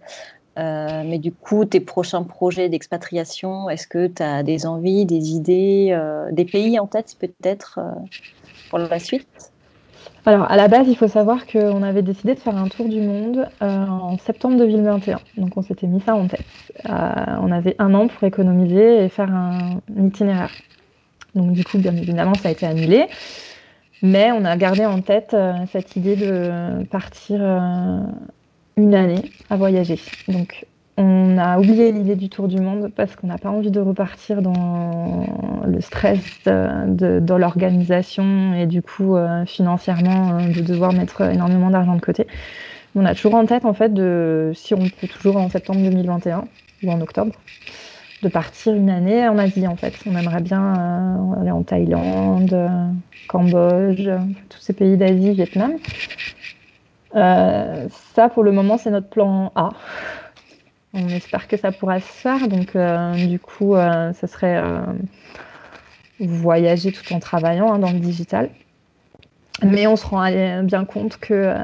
Euh, 0.59 1.03
mais 1.07 1.18
du 1.18 1.33
coup, 1.33 1.64
tes 1.64 1.81
prochains 1.81 2.22
projets 2.22 2.68
d'expatriation, 2.68 3.68
est-ce 3.68 3.87
que 3.87 4.07
tu 4.07 4.22
as 4.22 4.42
des 4.42 4.66
envies, 4.66 5.05
des 5.05 5.31
idées, 5.31 5.98
des 6.33 6.44
pays 6.44 6.79
en 6.79 6.87
tête 6.87 7.16
peut-être 7.18 7.81
pour 8.70 8.79
la 8.79 8.98
suite? 8.98 9.53
Alors, 10.26 10.50
à 10.50 10.56
la 10.56 10.68
base, 10.68 10.87
il 10.88 10.96
faut 10.96 11.09
savoir 11.09 11.46
qu'on 11.46 11.83
avait 11.83 12.02
décidé 12.02 12.35
de 12.35 12.40
faire 12.40 12.56
un 12.56 12.68
tour 12.68 12.88
du 12.88 13.00
monde 13.00 13.48
euh, 13.62 13.87
en 13.87 14.18
septembre 14.18 14.59
2021. 14.59 15.18
Donc, 15.38 15.56
on 15.56 15.62
s'était 15.62 15.87
mis 15.87 16.00
ça 16.00 16.14
en 16.14 16.26
tête. 16.26 16.44
Euh, 16.88 16.90
on 17.40 17.50
avait 17.50 17.74
un 17.78 17.94
an 17.94 18.06
pour 18.06 18.24
économiser 18.24 19.04
et 19.04 19.09
faire 19.09 19.33
un, 19.33 19.80
itinéraire. 19.96 20.52
Donc, 21.35 21.52
du 21.52 21.64
coup, 21.64 21.78
bien 21.78 21.96
évidemment, 21.96 22.35
ça 22.35 22.48
a 22.48 22.52
été 22.52 22.66
annulé. 22.66 23.06
Mais 24.02 24.30
on 24.33 24.44
a 24.44 24.56
gardé 24.56 24.85
en 24.85 25.00
tête 25.00 25.33
euh, 25.33 25.54
cette 25.72 25.96
idée 25.96 26.16
de 26.16 26.85
partir 26.90 27.40
une 28.76 28.94
année 28.94 29.22
à 29.48 29.56
voyager. 29.56 29.98
On 31.00 31.38
a 31.38 31.58
oublié 31.58 31.92
l'idée 31.92 32.14
du 32.14 32.28
tour 32.28 32.46
du 32.46 32.60
monde 32.60 32.90
parce 32.94 33.16
qu'on 33.16 33.28
n'a 33.28 33.38
pas 33.38 33.48
envie 33.48 33.70
de 33.70 33.80
repartir 33.80 34.42
dans 34.42 35.24
le 35.66 35.80
stress 35.80 36.18
de, 36.44 37.34
l'organisation 37.34 38.52
et 38.54 38.66
du 38.66 38.82
coup 38.82 39.16
euh, 39.16 39.46
financièrement 39.46 40.34
euh, 40.34 40.52
de 40.52 40.60
devoir 40.60 40.92
mettre 40.92 41.22
énormément 41.22 41.70
d'argent 41.70 41.94
de 41.94 42.02
côté. 42.02 42.26
On 42.94 43.06
a 43.06 43.14
toujours 43.14 43.34
en 43.34 43.46
tête 43.46 43.64
en 43.64 43.72
fait 43.72 43.94
de, 43.94 44.52
si 44.54 44.74
on 44.74 44.80
peut 45.00 45.08
toujours 45.08 45.38
en 45.38 45.48
septembre 45.48 45.80
2021 45.80 46.44
ou 46.82 46.90
en 46.90 47.00
octobre, 47.00 47.32
de 48.22 48.28
partir 48.28 48.74
une 48.74 48.90
année 48.90 49.26
en 49.26 49.38
Asie 49.38 49.66
en 49.66 49.76
fait. 49.76 49.94
On 50.04 50.14
aimerait 50.14 50.42
bien 50.42 50.74
euh, 50.76 51.40
aller 51.40 51.50
en 51.50 51.62
Thaïlande, 51.62 52.54
Cambodge, 53.26 54.10
tous 54.50 54.60
ces 54.60 54.74
pays 54.74 54.98
d'Asie, 54.98 55.32
Vietnam. 55.32 55.72
ça 57.14 58.28
pour 58.34 58.42
le 58.42 58.52
moment 58.52 58.76
c'est 58.76 58.90
notre 58.90 59.08
plan 59.08 59.50
A. 59.54 59.70
On 60.92 61.09
espère 61.09 61.46
que 61.46 61.57
ça 61.57 61.70
pourra 61.70 62.00
se 62.00 62.12
faire. 62.12 62.48
Donc, 62.48 62.74
euh, 62.74 63.26
du 63.26 63.38
coup, 63.38 63.74
euh, 63.74 64.12
ça 64.12 64.26
serait 64.26 64.57
euh, 64.57 64.81
voyager 66.18 66.90
tout 66.90 67.12
en 67.12 67.20
travaillant 67.20 67.72
hein, 67.72 67.79
dans 67.79 67.92
le 67.92 68.00
digital. 68.00 68.50
Mais 69.62 69.87
on 69.87 69.96
se 69.96 70.07
rend 70.07 70.62
bien 70.62 70.85
compte 70.85 71.18
que 71.18 71.55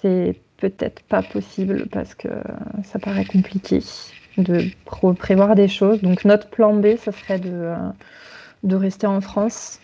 c'est 0.00 0.36
peut-être 0.58 1.02
pas 1.02 1.22
possible 1.22 1.86
parce 1.90 2.14
que 2.14 2.28
ça 2.84 2.98
paraît 2.98 3.24
compliqué 3.24 3.80
de 4.36 4.66
prévoir 5.14 5.54
des 5.54 5.68
choses. 5.68 6.02
Donc, 6.02 6.24
notre 6.24 6.48
plan 6.48 6.74
B, 6.74 6.96
ce 6.96 7.10
serait 7.10 7.38
de, 7.38 7.72
de 8.62 8.76
rester 8.76 9.06
en 9.06 9.20
France 9.20 9.80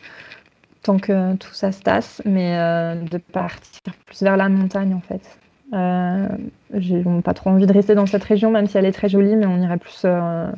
tant 0.83 0.99
que 0.99 1.35
tout 1.37 1.55
ça 1.55 1.73
se 1.73 1.81
tasse, 1.81 2.21
mais 2.27 2.57
de 2.97 3.17
partir 3.17 3.81
plus 4.05 4.23
vers 4.23 4.37
la 4.37 4.49
montagne 4.51 4.95
en 4.95 5.01
fait. 5.01 5.39
Euh, 5.73 6.29
j'ai 6.75 7.03
pas 7.25 7.35
trop 7.35 7.51
envie 7.51 7.67
de 7.67 7.73
rester 7.73 7.95
dans 7.95 8.07
cette 8.07 8.25
région, 8.25 8.51
même 8.51 8.67
si 8.67 8.77
elle 8.77 8.85
est 8.85 8.93
très 8.93 9.09
jolie, 9.09 9.37
mais 9.37 9.47
on 9.47 9.59
irait 9.59 9.79
plus 9.79 10.03
euh, 10.05 10.51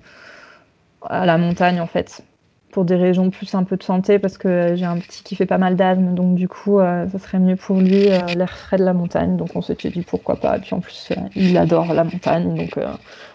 à 1.03 1.27
la 1.27 1.39
montagne 1.39 1.81
en 1.81 1.87
fait, 1.87 2.25
pour 2.73 2.85
des 2.85 2.97
régions 2.97 3.31
plus 3.31 3.55
un 3.55 3.63
peu 3.63 3.77
de 3.77 3.85
santé, 3.85 4.19
parce 4.19 4.39
que 4.39 4.75
j'ai 4.75 4.85
un 4.85 4.99
petit 4.99 5.23
qui 5.23 5.37
fait 5.37 5.47
pas 5.47 5.59
mal 5.59 5.77
d'asthme, 5.77 6.15
donc 6.15 6.35
du 6.35 6.49
coup, 6.49 6.81
euh, 6.81 7.07
ça 7.09 7.19
serait 7.19 7.39
mieux 7.39 7.55
pour 7.55 7.77
lui 7.77 8.09
l'air 8.37 8.57
frais 8.57 8.77
de 8.77 8.85
la 8.85 8.93
montagne. 8.93 9.37
Donc 9.37 9.51
on 9.55 9.63
s'était 9.63 9.91
dit 9.91 10.03
pourquoi 10.03 10.37
pas. 10.37 10.57
Et 10.57 10.61
puis 10.61 10.75
en 10.75 10.81
plus, 10.81 11.13
il 11.37 11.57
adore 11.57 11.93
la 11.95 12.05
montagne, 12.05 12.55
donc 12.55 12.79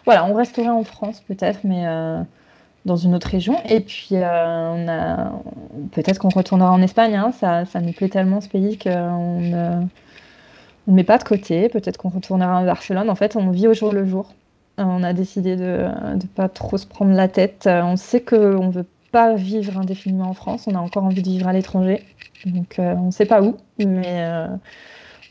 voilà, 0.05 0.25
on 0.25 0.33
resterait 0.33 0.67
en 0.67 0.83
France 0.83 1.21
peut-être, 1.21 1.61
mais 1.63 1.85
dans 2.85 2.97
une 2.97 3.15
autre 3.15 3.27
région. 3.27 3.55
Et 3.69 3.79
puis, 3.79 4.15
on 4.15 4.87
a... 4.89 5.31
peut-être 5.93 6.19
qu'on 6.19 6.29
retournera 6.29 6.71
en 6.71 6.81
Espagne. 6.81 7.15
Hein. 7.15 7.31
ça, 7.31 7.63
ça, 7.63 7.79
nous 7.79 7.93
plaît 7.93 8.09
tellement 8.09 8.41
ce 8.41 8.49
pays 8.49 8.77
qu'on 8.77 8.89
on 8.91 9.87
ne 10.91 10.95
met 10.95 11.03
pas 11.03 11.17
de 11.17 11.23
côté. 11.23 11.69
Peut-être 11.69 11.97
qu'on 11.97 12.09
retournera 12.09 12.59
à 12.59 12.65
Barcelone. 12.65 13.09
En 13.09 13.15
fait, 13.15 13.35
on 13.35 13.49
vit 13.51 13.67
au 13.67 13.73
jour 13.73 13.91
le 13.93 14.05
jour. 14.05 14.33
Euh, 14.79 14.83
on 14.85 15.03
a 15.03 15.13
décidé 15.13 15.55
de 15.55 15.87
ne 16.15 16.27
pas 16.35 16.49
trop 16.49 16.77
se 16.77 16.87
prendre 16.87 17.13
la 17.13 17.27
tête. 17.27 17.65
Euh, 17.67 17.81
on 17.83 17.95
sait 17.95 18.21
qu'on 18.21 18.67
ne 18.67 18.71
veut 18.71 18.85
pas 19.11 19.35
vivre 19.35 19.77
indéfiniment 19.77 20.29
en 20.29 20.33
France. 20.33 20.65
On 20.67 20.75
a 20.75 20.79
encore 20.79 21.03
envie 21.03 21.21
de 21.21 21.29
vivre 21.29 21.47
à 21.47 21.53
l'étranger. 21.53 22.03
Donc, 22.45 22.79
euh, 22.79 22.95
on 22.95 23.07
ne 23.07 23.11
sait 23.11 23.25
pas 23.25 23.41
où. 23.41 23.57
Mais 23.77 24.25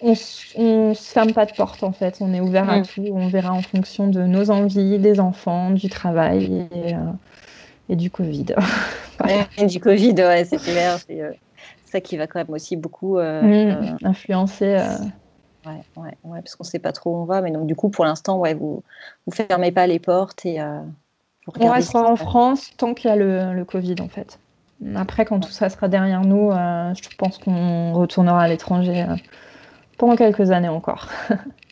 on 0.02 0.10
ne 0.10 0.94
se 0.94 1.12
ferme 1.12 1.32
pas 1.32 1.46
de 1.46 1.52
porte, 1.52 1.82
en 1.82 1.92
fait. 1.92 2.18
On 2.20 2.34
est 2.34 2.40
ouvert 2.40 2.68
à 2.68 2.82
tout. 2.82 3.06
On 3.10 3.28
verra 3.28 3.52
en 3.52 3.62
fonction 3.62 4.08
de 4.08 4.22
nos 4.22 4.50
envies, 4.50 4.98
des 4.98 5.18
enfants, 5.18 5.70
du 5.70 5.88
travail 5.88 6.66
et, 7.88 7.96
du 7.96 8.10
Covid. 8.10 8.46
et 9.58 9.66
du 9.66 9.80
Covid, 9.80 10.14
ouais, 10.14 10.44
c'est 10.44 10.58
clair. 10.58 10.98
C'est 10.98 11.38
ça 11.86 12.00
qui 12.00 12.18
va 12.18 12.26
quand 12.26 12.38
même 12.38 12.50
aussi 12.50 12.76
beaucoup 12.76 13.18
mmh, 13.18 13.96
influencer 14.04 14.76
Ouais, 15.66 15.82
ouais, 15.96 16.16
ouais, 16.24 16.40
parce 16.40 16.56
qu'on 16.56 16.64
ne 16.64 16.68
sait 16.68 16.78
pas 16.78 16.92
trop 16.92 17.10
où 17.10 17.22
on 17.22 17.24
va. 17.24 17.40
Mais 17.40 17.50
donc, 17.50 17.66
du 17.66 17.74
coup, 17.74 17.88
pour 17.88 18.04
l'instant, 18.04 18.38
ouais, 18.38 18.54
vous 18.54 18.82
ne 19.26 19.32
fermez 19.32 19.72
pas 19.72 19.86
les 19.86 19.98
portes 19.98 20.46
et 20.46 20.60
euh, 20.60 20.80
On 21.60 21.70
restera 21.70 22.10
en 22.10 22.16
France 22.16 22.70
tant 22.76 22.94
qu'il 22.94 23.10
y 23.10 23.12
a 23.12 23.16
le, 23.16 23.54
le, 23.54 23.64
Covid, 23.64 23.96
en 24.00 24.08
fait. 24.08 24.38
Après, 24.94 25.24
quand 25.24 25.40
tout 25.40 25.50
ça 25.50 25.68
sera 25.68 25.88
derrière 25.88 26.22
nous, 26.22 26.52
euh, 26.52 26.94
je 26.94 27.16
pense 27.16 27.38
qu'on 27.38 27.92
retournera 27.92 28.42
à 28.42 28.48
l'étranger 28.48 29.02
euh, 29.02 29.16
pendant 29.96 30.16
quelques 30.16 30.50
années 30.52 30.68
encore. 30.68 31.08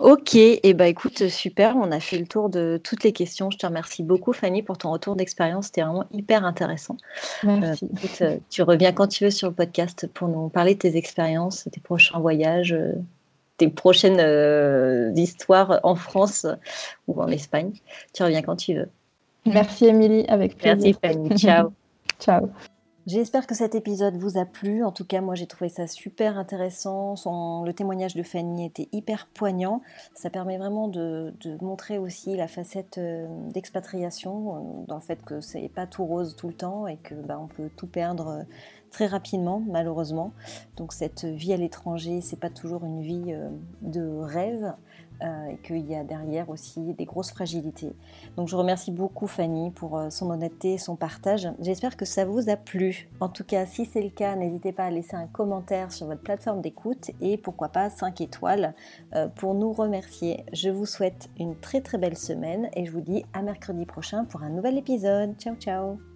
Ok, 0.00 0.36
et 0.36 0.60
eh 0.62 0.74
ben 0.74 0.84
écoute, 0.84 1.28
super, 1.28 1.76
on 1.76 1.90
a 1.90 1.98
fait 1.98 2.18
le 2.18 2.26
tour 2.26 2.48
de 2.48 2.80
toutes 2.82 3.02
les 3.02 3.12
questions. 3.12 3.50
Je 3.50 3.58
te 3.58 3.66
remercie 3.66 4.02
beaucoup, 4.02 4.32
Fanny, 4.32 4.62
pour 4.62 4.78
ton 4.78 4.92
retour 4.92 5.16
d'expérience. 5.16 5.66
C'était 5.66 5.82
vraiment 5.82 6.06
hyper 6.12 6.44
intéressant. 6.44 6.96
Merci. 7.42 7.88
Euh, 8.20 8.36
tu 8.48 8.62
reviens 8.62 8.92
quand 8.92 9.08
tu 9.08 9.24
veux 9.24 9.30
sur 9.30 9.48
le 9.48 9.54
podcast 9.54 10.08
pour 10.14 10.28
nous 10.28 10.48
parler 10.48 10.74
de 10.74 10.78
tes 10.78 10.96
expériences, 10.96 11.68
tes 11.72 11.80
prochains 11.80 12.20
voyages, 12.20 12.72
euh, 12.72 12.92
tes 13.56 13.68
prochaines 13.68 14.20
euh, 14.20 15.12
histoires 15.16 15.80
en 15.82 15.96
France 15.96 16.46
ou 17.08 17.20
en 17.20 17.28
Espagne. 17.28 17.72
Tu 18.14 18.22
reviens 18.22 18.42
quand 18.42 18.56
tu 18.56 18.74
veux. 18.74 18.88
Merci, 19.46 19.86
Émilie, 19.86 20.24
avec 20.28 20.56
plaisir. 20.56 20.96
Merci, 21.02 21.18
Fanny. 21.24 21.38
Ciao. 21.38 21.72
Ciao. 22.20 22.50
J'espère 23.08 23.46
que 23.46 23.54
cet 23.54 23.74
épisode 23.74 24.16
vous 24.16 24.36
a 24.36 24.44
plu. 24.44 24.84
En 24.84 24.92
tout 24.92 25.06
cas, 25.06 25.22
moi 25.22 25.34
j'ai 25.34 25.46
trouvé 25.46 25.70
ça 25.70 25.86
super 25.86 26.36
intéressant. 26.36 27.16
Son, 27.16 27.62
le 27.64 27.72
témoignage 27.72 28.14
de 28.14 28.22
Fanny 28.22 28.66
était 28.66 28.90
hyper 28.92 29.28
poignant. 29.28 29.80
Ça 30.12 30.28
permet 30.28 30.58
vraiment 30.58 30.88
de, 30.88 31.32
montrer 31.62 31.96
aussi 31.96 32.36
la 32.36 32.48
facette 32.48 32.98
euh, 32.98 33.26
d'expatriation, 33.50 34.56
euh, 34.56 34.84
dans 34.88 34.96
le 34.96 35.00
fait 35.00 35.24
que 35.24 35.40
c'est 35.40 35.70
pas 35.70 35.86
tout 35.86 36.04
rose 36.04 36.36
tout 36.36 36.48
le 36.48 36.52
temps 36.52 36.86
et 36.86 36.98
que 36.98 37.14
bah, 37.14 37.40
on 37.40 37.46
peut 37.46 37.70
tout 37.78 37.86
perdre 37.86 38.28
euh, 38.28 38.42
très 38.90 39.06
rapidement, 39.06 39.62
malheureusement. 39.66 40.34
Donc 40.76 40.92
cette 40.92 41.24
vie 41.24 41.54
à 41.54 41.56
l'étranger, 41.56 42.20
c'est 42.20 42.38
pas 42.38 42.50
toujours 42.50 42.84
une 42.84 43.00
vie 43.00 43.34
de 43.80 44.18
rêve. 44.20 44.74
Euh, 45.22 45.46
et 45.46 45.56
qu'il 45.58 45.86
y 45.88 45.94
a 45.94 46.04
derrière 46.04 46.48
aussi 46.48 46.94
des 46.94 47.04
grosses 47.04 47.30
fragilités. 47.30 47.92
Donc 48.36 48.48
je 48.48 48.56
remercie 48.56 48.92
beaucoup 48.92 49.26
Fanny 49.26 49.70
pour 49.70 49.98
euh, 49.98 50.10
son 50.10 50.30
honnêteté 50.30 50.74
et 50.74 50.78
son 50.78 50.96
partage. 50.96 51.48
J'espère 51.60 51.96
que 51.96 52.04
ça 52.04 52.24
vous 52.24 52.48
a 52.48 52.56
plu. 52.56 53.08
En 53.20 53.28
tout 53.28 53.44
cas, 53.44 53.66
si 53.66 53.84
c'est 53.84 54.02
le 54.02 54.10
cas, 54.10 54.36
n'hésitez 54.36 54.72
pas 54.72 54.84
à 54.84 54.90
laisser 54.90 55.16
un 55.16 55.26
commentaire 55.26 55.92
sur 55.92 56.06
votre 56.06 56.22
plateforme 56.22 56.60
d'écoute 56.60 57.10
et 57.20 57.36
pourquoi 57.36 57.68
pas 57.68 57.90
5 57.90 58.20
étoiles 58.20 58.74
euh, 59.14 59.28
pour 59.28 59.54
nous 59.54 59.72
remercier. 59.72 60.44
Je 60.52 60.70
vous 60.70 60.86
souhaite 60.86 61.28
une 61.38 61.56
très 61.56 61.80
très 61.80 61.98
belle 61.98 62.16
semaine 62.16 62.70
et 62.74 62.86
je 62.86 62.92
vous 62.92 63.00
dis 63.00 63.24
à 63.32 63.42
mercredi 63.42 63.86
prochain 63.86 64.24
pour 64.24 64.42
un 64.42 64.50
nouvel 64.50 64.78
épisode. 64.78 65.34
Ciao 65.38 65.56
ciao 65.56 66.07